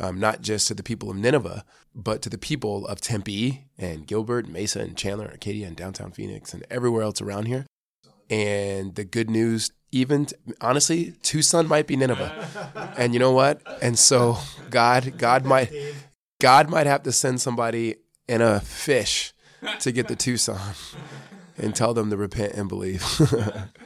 Um, 0.00 0.20
not 0.20 0.42
just 0.42 0.68
to 0.68 0.74
the 0.74 0.84
people 0.84 1.10
of 1.10 1.16
Nineveh, 1.16 1.64
but 1.94 2.22
to 2.22 2.30
the 2.30 2.38
people 2.38 2.86
of 2.86 3.00
Tempe 3.00 3.66
and 3.76 4.06
Gilbert, 4.06 4.44
and 4.44 4.54
Mesa 4.54 4.78
and 4.80 4.96
Chandler, 4.96 5.24
and 5.24 5.32
Arcadia 5.32 5.66
and 5.66 5.76
downtown 5.76 6.12
Phoenix 6.12 6.54
and 6.54 6.64
everywhere 6.70 7.02
else 7.02 7.20
around 7.20 7.46
here. 7.46 7.66
And 8.30 8.94
the 8.94 9.04
good 9.04 9.28
news, 9.28 9.72
even 9.92 10.26
honestly, 10.60 11.14
Tucson 11.22 11.66
might 11.66 11.86
be 11.86 11.96
Nineveh. 11.96 12.94
and 12.96 13.12
you 13.14 13.18
know 13.18 13.32
what? 13.32 13.60
And 13.82 13.98
so 13.98 14.38
God, 14.70 15.18
God 15.18 15.44
might, 15.44 15.72
God 16.40 16.68
might 16.68 16.86
have 16.86 17.02
to 17.04 17.12
send 17.12 17.40
somebody 17.40 17.96
in 18.28 18.42
a 18.42 18.60
fish 18.60 19.32
to 19.80 19.92
get 19.92 20.08
the 20.08 20.16
Tucson 20.16 20.74
and 21.56 21.74
tell 21.74 21.94
them 21.94 22.10
to 22.10 22.16
repent 22.16 22.52
and 22.54 22.68
believe. 22.68 23.04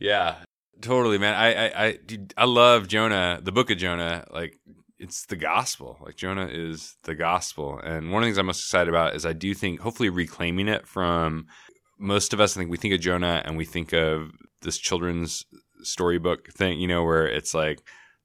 Yeah, 0.00 0.36
totally, 0.80 1.18
man. 1.18 1.34
I, 1.34 1.66
I, 1.66 1.84
I, 1.86 1.92
dude, 1.92 2.32
I 2.36 2.44
love 2.44 2.88
Jonah, 2.88 3.40
the 3.42 3.52
book 3.52 3.70
of 3.70 3.78
Jonah. 3.78 4.24
Like, 4.30 4.58
it's 4.98 5.26
the 5.26 5.36
gospel. 5.36 5.98
Like, 6.00 6.16
Jonah 6.16 6.46
is 6.46 6.96
the 7.02 7.14
gospel. 7.14 7.80
And 7.82 8.12
one 8.12 8.22
of 8.22 8.26
the 8.26 8.28
things 8.28 8.38
I'm 8.38 8.46
most 8.46 8.60
excited 8.60 8.88
about 8.88 9.14
is 9.16 9.26
I 9.26 9.32
do 9.32 9.54
think, 9.54 9.80
hopefully, 9.80 10.08
reclaiming 10.08 10.68
it 10.68 10.86
from 10.86 11.46
most 11.98 12.32
of 12.32 12.40
us. 12.40 12.56
I 12.56 12.60
think 12.60 12.70
we 12.70 12.76
think 12.76 12.94
of 12.94 13.00
Jonah 13.00 13.42
and 13.44 13.56
we 13.56 13.64
think 13.64 13.92
of 13.92 14.30
this 14.62 14.78
children's 14.78 15.44
storybook 15.82 16.48
thing, 16.52 16.80
you 16.80 16.88
know, 16.88 17.04
where 17.04 17.26
it's 17.26 17.54
like, 17.54 17.82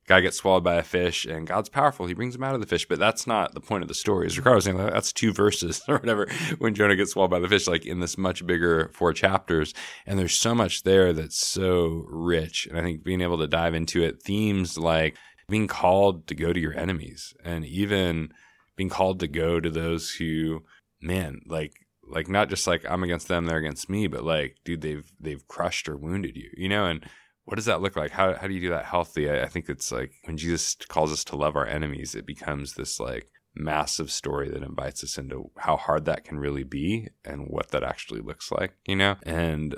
guy 0.08 0.20
gets 0.20 0.38
swallowed 0.38 0.64
by 0.64 0.76
a 0.76 0.84
fish 0.84 1.26
and 1.26 1.48
God's 1.48 1.70
powerful. 1.70 2.08
He 2.08 2.14
brings 2.14 2.36
him 2.36 2.44
out 2.44 2.56
of 2.56 2.62
the 2.62 2.68
fish. 2.68 2.88
But 2.88 3.00
that's 3.00 3.26
not 3.26 3.54
the 3.54 3.62
point 3.62 3.84
of 3.84 3.88
the 3.88 3.94
story. 3.94 4.26
As 4.26 4.38
Ricardo 4.38 4.56
was 4.56 4.66
saying, 4.66 4.78
that's 4.78 5.14
two 5.14 5.32
verses 5.32 5.82
or 5.88 5.98
whatever 5.98 6.28
when 6.58 6.76
Jonah 6.76 6.96
gets 6.96 7.12
swallowed 7.12 7.32
by 7.32 7.40
the 7.40 7.48
fish, 7.48 7.68
like 7.68 7.86
in 7.86 8.00
this 8.00 8.18
much 8.18 8.46
bigger 8.46 8.90
four 8.94 9.14
chapters. 9.14 9.74
And 10.06 10.20
there's 10.20 10.36
so 10.36 10.54
much 10.54 10.84
there 10.84 11.14
that's 11.14 11.38
so 11.38 12.06
rich. 12.10 12.68
And 12.68 12.78
I 12.78 12.82
think 12.82 13.04
being 13.04 13.22
able 13.22 13.38
to 13.40 13.48
dive 13.48 13.74
into 13.74 14.04
it, 14.04 14.22
themes 14.22 14.78
like 14.78 15.16
being 15.50 15.68
called 15.68 16.28
to 16.28 16.36
go 16.36 16.54
to 16.54 16.60
your 16.60 16.78
enemies 16.78 17.34
and 17.44 17.66
even 17.66 18.34
being 18.76 18.90
called 18.90 19.20
to 19.20 19.28
go 19.28 19.60
to 19.60 19.70
those 19.70 20.12
who, 20.12 20.64
man, 21.02 21.42
like 21.48 21.74
like 22.08 22.28
not 22.28 22.50
just 22.50 22.68
like 22.68 22.86
I'm 22.90 23.04
against 23.04 23.28
them, 23.28 23.46
they're 23.46 23.58
against 23.58 23.90
me, 23.90 24.08
but 24.08 24.24
like, 24.24 24.58
dude, 24.64 24.82
they've 24.82 25.12
they've 25.20 25.48
crushed 25.48 25.88
or 25.90 25.98
wounded 25.98 26.36
you, 26.36 26.50
you 26.56 26.70
know, 26.70 26.86
and 26.86 27.06
what 27.46 27.56
does 27.56 27.66
that 27.66 27.82
look 27.82 27.96
like? 27.96 28.12
How 28.12 28.36
how 28.36 28.48
do 28.48 28.54
you 28.54 28.62
do 28.62 28.70
that 28.70 28.86
healthy? 28.86 29.30
I, 29.30 29.44
I 29.44 29.48
think 29.48 29.70
it's 29.70 29.92
like 29.92 30.12
when 30.26 30.38
Jesus 30.38 30.76
calls 30.88 31.12
us 31.12 31.24
to 31.26 31.36
love 31.36 31.56
our 31.56 31.68
enemies, 31.68 32.16
it 32.16 32.26
becomes 32.26 32.74
this 32.74 33.00
like 33.00 33.30
massive 33.56 34.12
story 34.12 34.50
that 34.50 34.64
invites 34.64 35.04
us 35.04 35.18
into 35.18 35.52
how 35.58 35.78
hard 35.78 36.06
that 36.06 36.24
can 36.24 36.40
really 36.40 36.64
be 36.64 37.10
and 37.24 37.48
what 37.48 37.70
that 37.70 37.84
actually 37.84 38.22
looks 38.22 38.52
like, 38.52 38.74
you 38.86 38.96
know? 38.96 39.16
And 39.24 39.78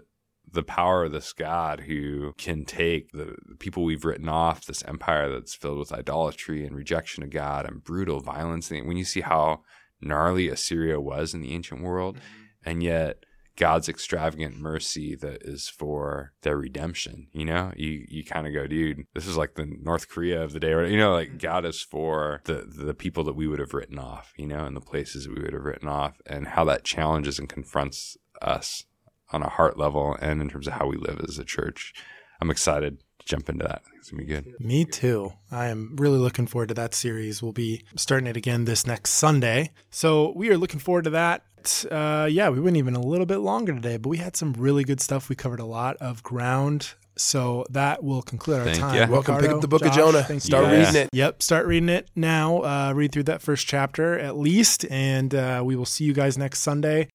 the 0.50 0.64
power 0.64 1.06
of 1.06 1.12
this 1.12 1.34
God 1.34 1.82
who 1.82 2.34
can 2.38 2.66
take 2.66 3.12
the, 3.12 3.36
people 3.60 3.84
we've 3.84 4.06
written 4.06 4.30
off, 4.30 4.66
this 4.66 4.84
empire 4.88 5.30
that's 5.30 5.56
filled 5.56 5.80
with 5.80 5.92
idolatry 5.92 6.66
and 6.66 6.76
rejection 6.76 7.24
of 7.24 7.30
God 7.30 7.66
and 7.66 7.84
brutal 7.84 8.22
violence. 8.22 8.70
When 8.70 8.98
you 8.98 9.06
see 9.06 9.22
how 9.22 9.62
gnarly 10.06 10.48
Assyria 10.48 11.02
was 11.02 11.34
in 11.34 11.42
the 11.42 11.54
ancient 11.54 11.82
world, 11.82 12.18
mm-hmm. 12.18 12.70
and 12.70 12.84
yet 12.84 13.26
God's 13.58 13.88
extravagant 13.88 14.58
mercy 14.58 15.16
that 15.16 15.44
is 15.44 15.70
for 15.70 16.34
their 16.42 16.58
redemption. 16.58 17.28
You 17.32 17.46
know, 17.46 17.72
you 17.76 18.06
you 18.10 18.24
kind 18.24 18.48
of 18.48 18.54
go, 18.54 18.68
dude, 18.68 19.06
this 19.14 19.28
is 19.28 19.38
like 19.38 19.56
the 19.56 19.66
North 19.66 20.10
Korea 20.10 20.44
of 20.44 20.52
the 20.52 20.60
day, 20.60 20.74
or 20.74 20.86
you 20.86 20.98
know, 20.98 21.14
like 21.14 21.40
God 21.40 21.66
is 21.66 21.82
for 21.82 22.42
the 22.46 22.66
the 22.68 22.94
people 22.94 23.24
that 23.24 23.36
we 23.36 23.48
would 23.48 23.60
have 23.60 23.74
written 23.74 23.98
off, 23.98 24.34
you 24.38 24.48
know, 24.48 24.66
and 24.66 24.76
the 24.76 24.82
places 24.82 25.28
we 25.28 25.42
would 25.42 25.54
have 25.54 25.64
written 25.64 25.88
off, 25.88 26.20
and 26.26 26.48
how 26.48 26.66
that 26.66 26.84
challenges 26.84 27.40
and 27.40 27.48
confronts 27.48 28.18
us 28.42 28.84
on 29.32 29.42
a 29.42 29.50
heart 29.50 29.78
level 29.78 30.16
and 30.22 30.42
in 30.42 30.50
terms 30.50 30.68
of 30.68 30.74
how 30.74 30.88
we 30.88 30.98
live 30.98 31.20
as 31.28 31.40
a 31.40 31.46
church. 31.46 31.94
I'm 32.42 32.52
excited 32.52 33.02
jump 33.24 33.50
into 33.50 33.66
that. 33.66 33.82
It's 33.98 34.12
gonna 34.12 34.24
be 34.24 34.28
good. 34.28 34.54
Me 34.60 34.86
too. 34.86 35.34
I 35.52 35.68
am 35.68 35.96
really 35.98 36.18
looking 36.18 36.48
forward 36.48 36.70
to 36.70 36.76
that 36.76 36.94
series. 36.94 37.42
We'll 37.42 37.54
be 37.54 37.86
starting 37.96 38.28
it 38.28 38.38
again 38.38 38.66
this 38.66 38.86
next 38.86 39.12
Sunday, 39.12 39.72
so 39.90 40.34
we 40.36 40.50
are 40.50 40.58
looking 40.58 40.80
forward 40.80 41.06
to 41.06 41.12
that 41.12 41.44
uh, 41.90 42.28
yeah, 42.30 42.50
we 42.50 42.60
went 42.60 42.78
even 42.78 42.96
a 42.96 43.02
little 43.02 43.26
bit 43.26 43.38
longer 43.38 43.74
today, 43.74 43.98
but 43.98 44.10
we 44.10 44.18
had 44.18 44.36
some 44.36 44.54
really 44.54 44.84
good 44.84 45.02
stuff. 45.02 45.30
We 45.30 45.36
covered 45.36 45.60
a 45.60 45.66
lot 45.66 45.98
of 45.98 46.24
ground. 46.24 46.94
So 47.18 47.66
that 47.70 48.04
will 48.04 48.22
conclude 48.22 48.60
our 48.60 48.66
Thank 48.66 48.80
time. 48.80 48.94
you. 48.96 49.00
Welcome, 49.14 49.36
Ricardo, 49.36 49.48
pick 49.48 49.56
up 49.56 49.62
the 49.62 49.68
book 49.70 49.82
Josh, 49.84 49.98
of 49.98 50.28
Jonah. 50.28 50.40
Start 50.42 50.66
guys. 50.66 50.88
reading 50.88 51.02
it. 51.04 51.10
Yep, 51.14 51.42
start 51.42 51.66
reading 51.66 51.88
it 51.88 52.10
now. 52.14 52.60
Uh, 52.60 52.92
read 52.94 53.14
through 53.14 53.24
that 53.24 53.42
first 53.42 53.68
chapter 53.68 54.20
at 54.20 54.38
least, 54.38 54.86
and 54.92 55.34
uh, 55.34 55.62
we 55.64 55.78
will 55.78 55.86
see 55.86 56.04
you 56.04 56.12
guys 56.12 56.38
next 56.38 56.60
Sunday 56.60 57.08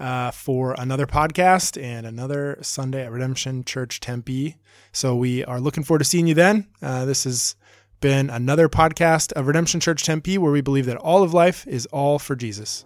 uh, 0.00 0.30
for 0.30 0.74
another 0.78 1.06
podcast 1.06 1.80
and 1.82 2.06
another 2.06 2.58
Sunday 2.62 3.04
at 3.04 3.12
Redemption 3.12 3.64
Church 3.64 4.00
Tempe. 4.00 4.56
So 4.92 5.16
we 5.16 5.44
are 5.44 5.60
looking 5.60 5.84
forward 5.84 6.00
to 6.00 6.04
seeing 6.04 6.26
you 6.26 6.34
then. 6.34 6.66
Uh, 6.82 7.04
this 7.04 7.24
has 7.24 7.56
been 8.00 8.30
another 8.30 8.68
podcast 8.68 9.32
of 9.32 9.46
Redemption 9.46 9.80
Church 9.80 10.04
Tempe, 10.04 10.38
where 10.38 10.52
we 10.52 10.60
believe 10.60 10.86
that 10.86 10.96
all 10.96 11.22
of 11.22 11.34
life 11.34 11.66
is 11.66 11.86
all 11.86 12.18
for 12.18 12.36
Jesus. 12.36 12.84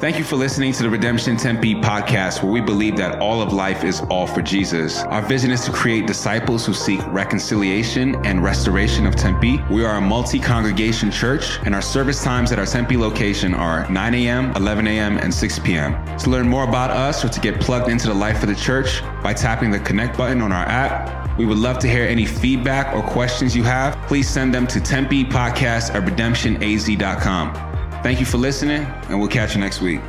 Thank 0.00 0.16
you 0.16 0.24
for 0.24 0.36
listening 0.36 0.72
to 0.72 0.82
the 0.82 0.88
Redemption 0.88 1.36
Tempe 1.36 1.74
podcast, 1.74 2.42
where 2.42 2.50
we 2.50 2.62
believe 2.62 2.96
that 2.96 3.20
all 3.20 3.42
of 3.42 3.52
life 3.52 3.84
is 3.84 4.00
all 4.08 4.26
for 4.26 4.40
Jesus. 4.40 5.02
Our 5.02 5.20
vision 5.20 5.50
is 5.50 5.62
to 5.66 5.72
create 5.72 6.06
disciples 6.06 6.64
who 6.64 6.72
seek 6.72 7.06
reconciliation 7.08 8.14
and 8.24 8.42
restoration 8.42 9.06
of 9.06 9.14
Tempe. 9.14 9.62
We 9.70 9.84
are 9.84 9.96
a 9.96 10.00
multi 10.00 10.38
congregation 10.38 11.10
church, 11.10 11.58
and 11.66 11.74
our 11.74 11.82
service 11.82 12.24
times 12.24 12.50
at 12.50 12.58
our 12.58 12.64
Tempe 12.64 12.96
location 12.96 13.52
are 13.52 13.86
9 13.90 14.14
a.m., 14.14 14.56
11 14.56 14.86
a.m., 14.86 15.18
and 15.18 15.34
6 15.34 15.58
p.m. 15.58 16.16
To 16.20 16.30
learn 16.30 16.48
more 16.48 16.64
about 16.64 16.90
us 16.90 17.22
or 17.22 17.28
to 17.28 17.40
get 17.40 17.60
plugged 17.60 17.90
into 17.90 18.06
the 18.06 18.14
life 18.14 18.42
of 18.42 18.48
the 18.48 18.54
church 18.54 19.02
by 19.22 19.34
tapping 19.34 19.70
the 19.70 19.80
connect 19.80 20.16
button 20.16 20.40
on 20.40 20.50
our 20.50 20.64
app, 20.64 21.36
we 21.36 21.44
would 21.44 21.58
love 21.58 21.78
to 21.78 21.88
hear 21.88 22.06
any 22.06 22.24
feedback 22.24 22.94
or 22.94 23.02
questions 23.02 23.54
you 23.54 23.64
have. 23.64 23.98
Please 24.06 24.26
send 24.26 24.54
them 24.54 24.66
to 24.68 24.80
Tempe 24.80 25.24
Podcast 25.24 25.94
at 25.94 26.08
redemptionaz.com. 26.08 27.69
Thank 28.02 28.18
you 28.18 28.26
for 28.26 28.38
listening, 28.38 28.86
and 29.08 29.18
we'll 29.18 29.28
catch 29.28 29.54
you 29.54 29.60
next 29.60 29.80
week. 29.82 30.00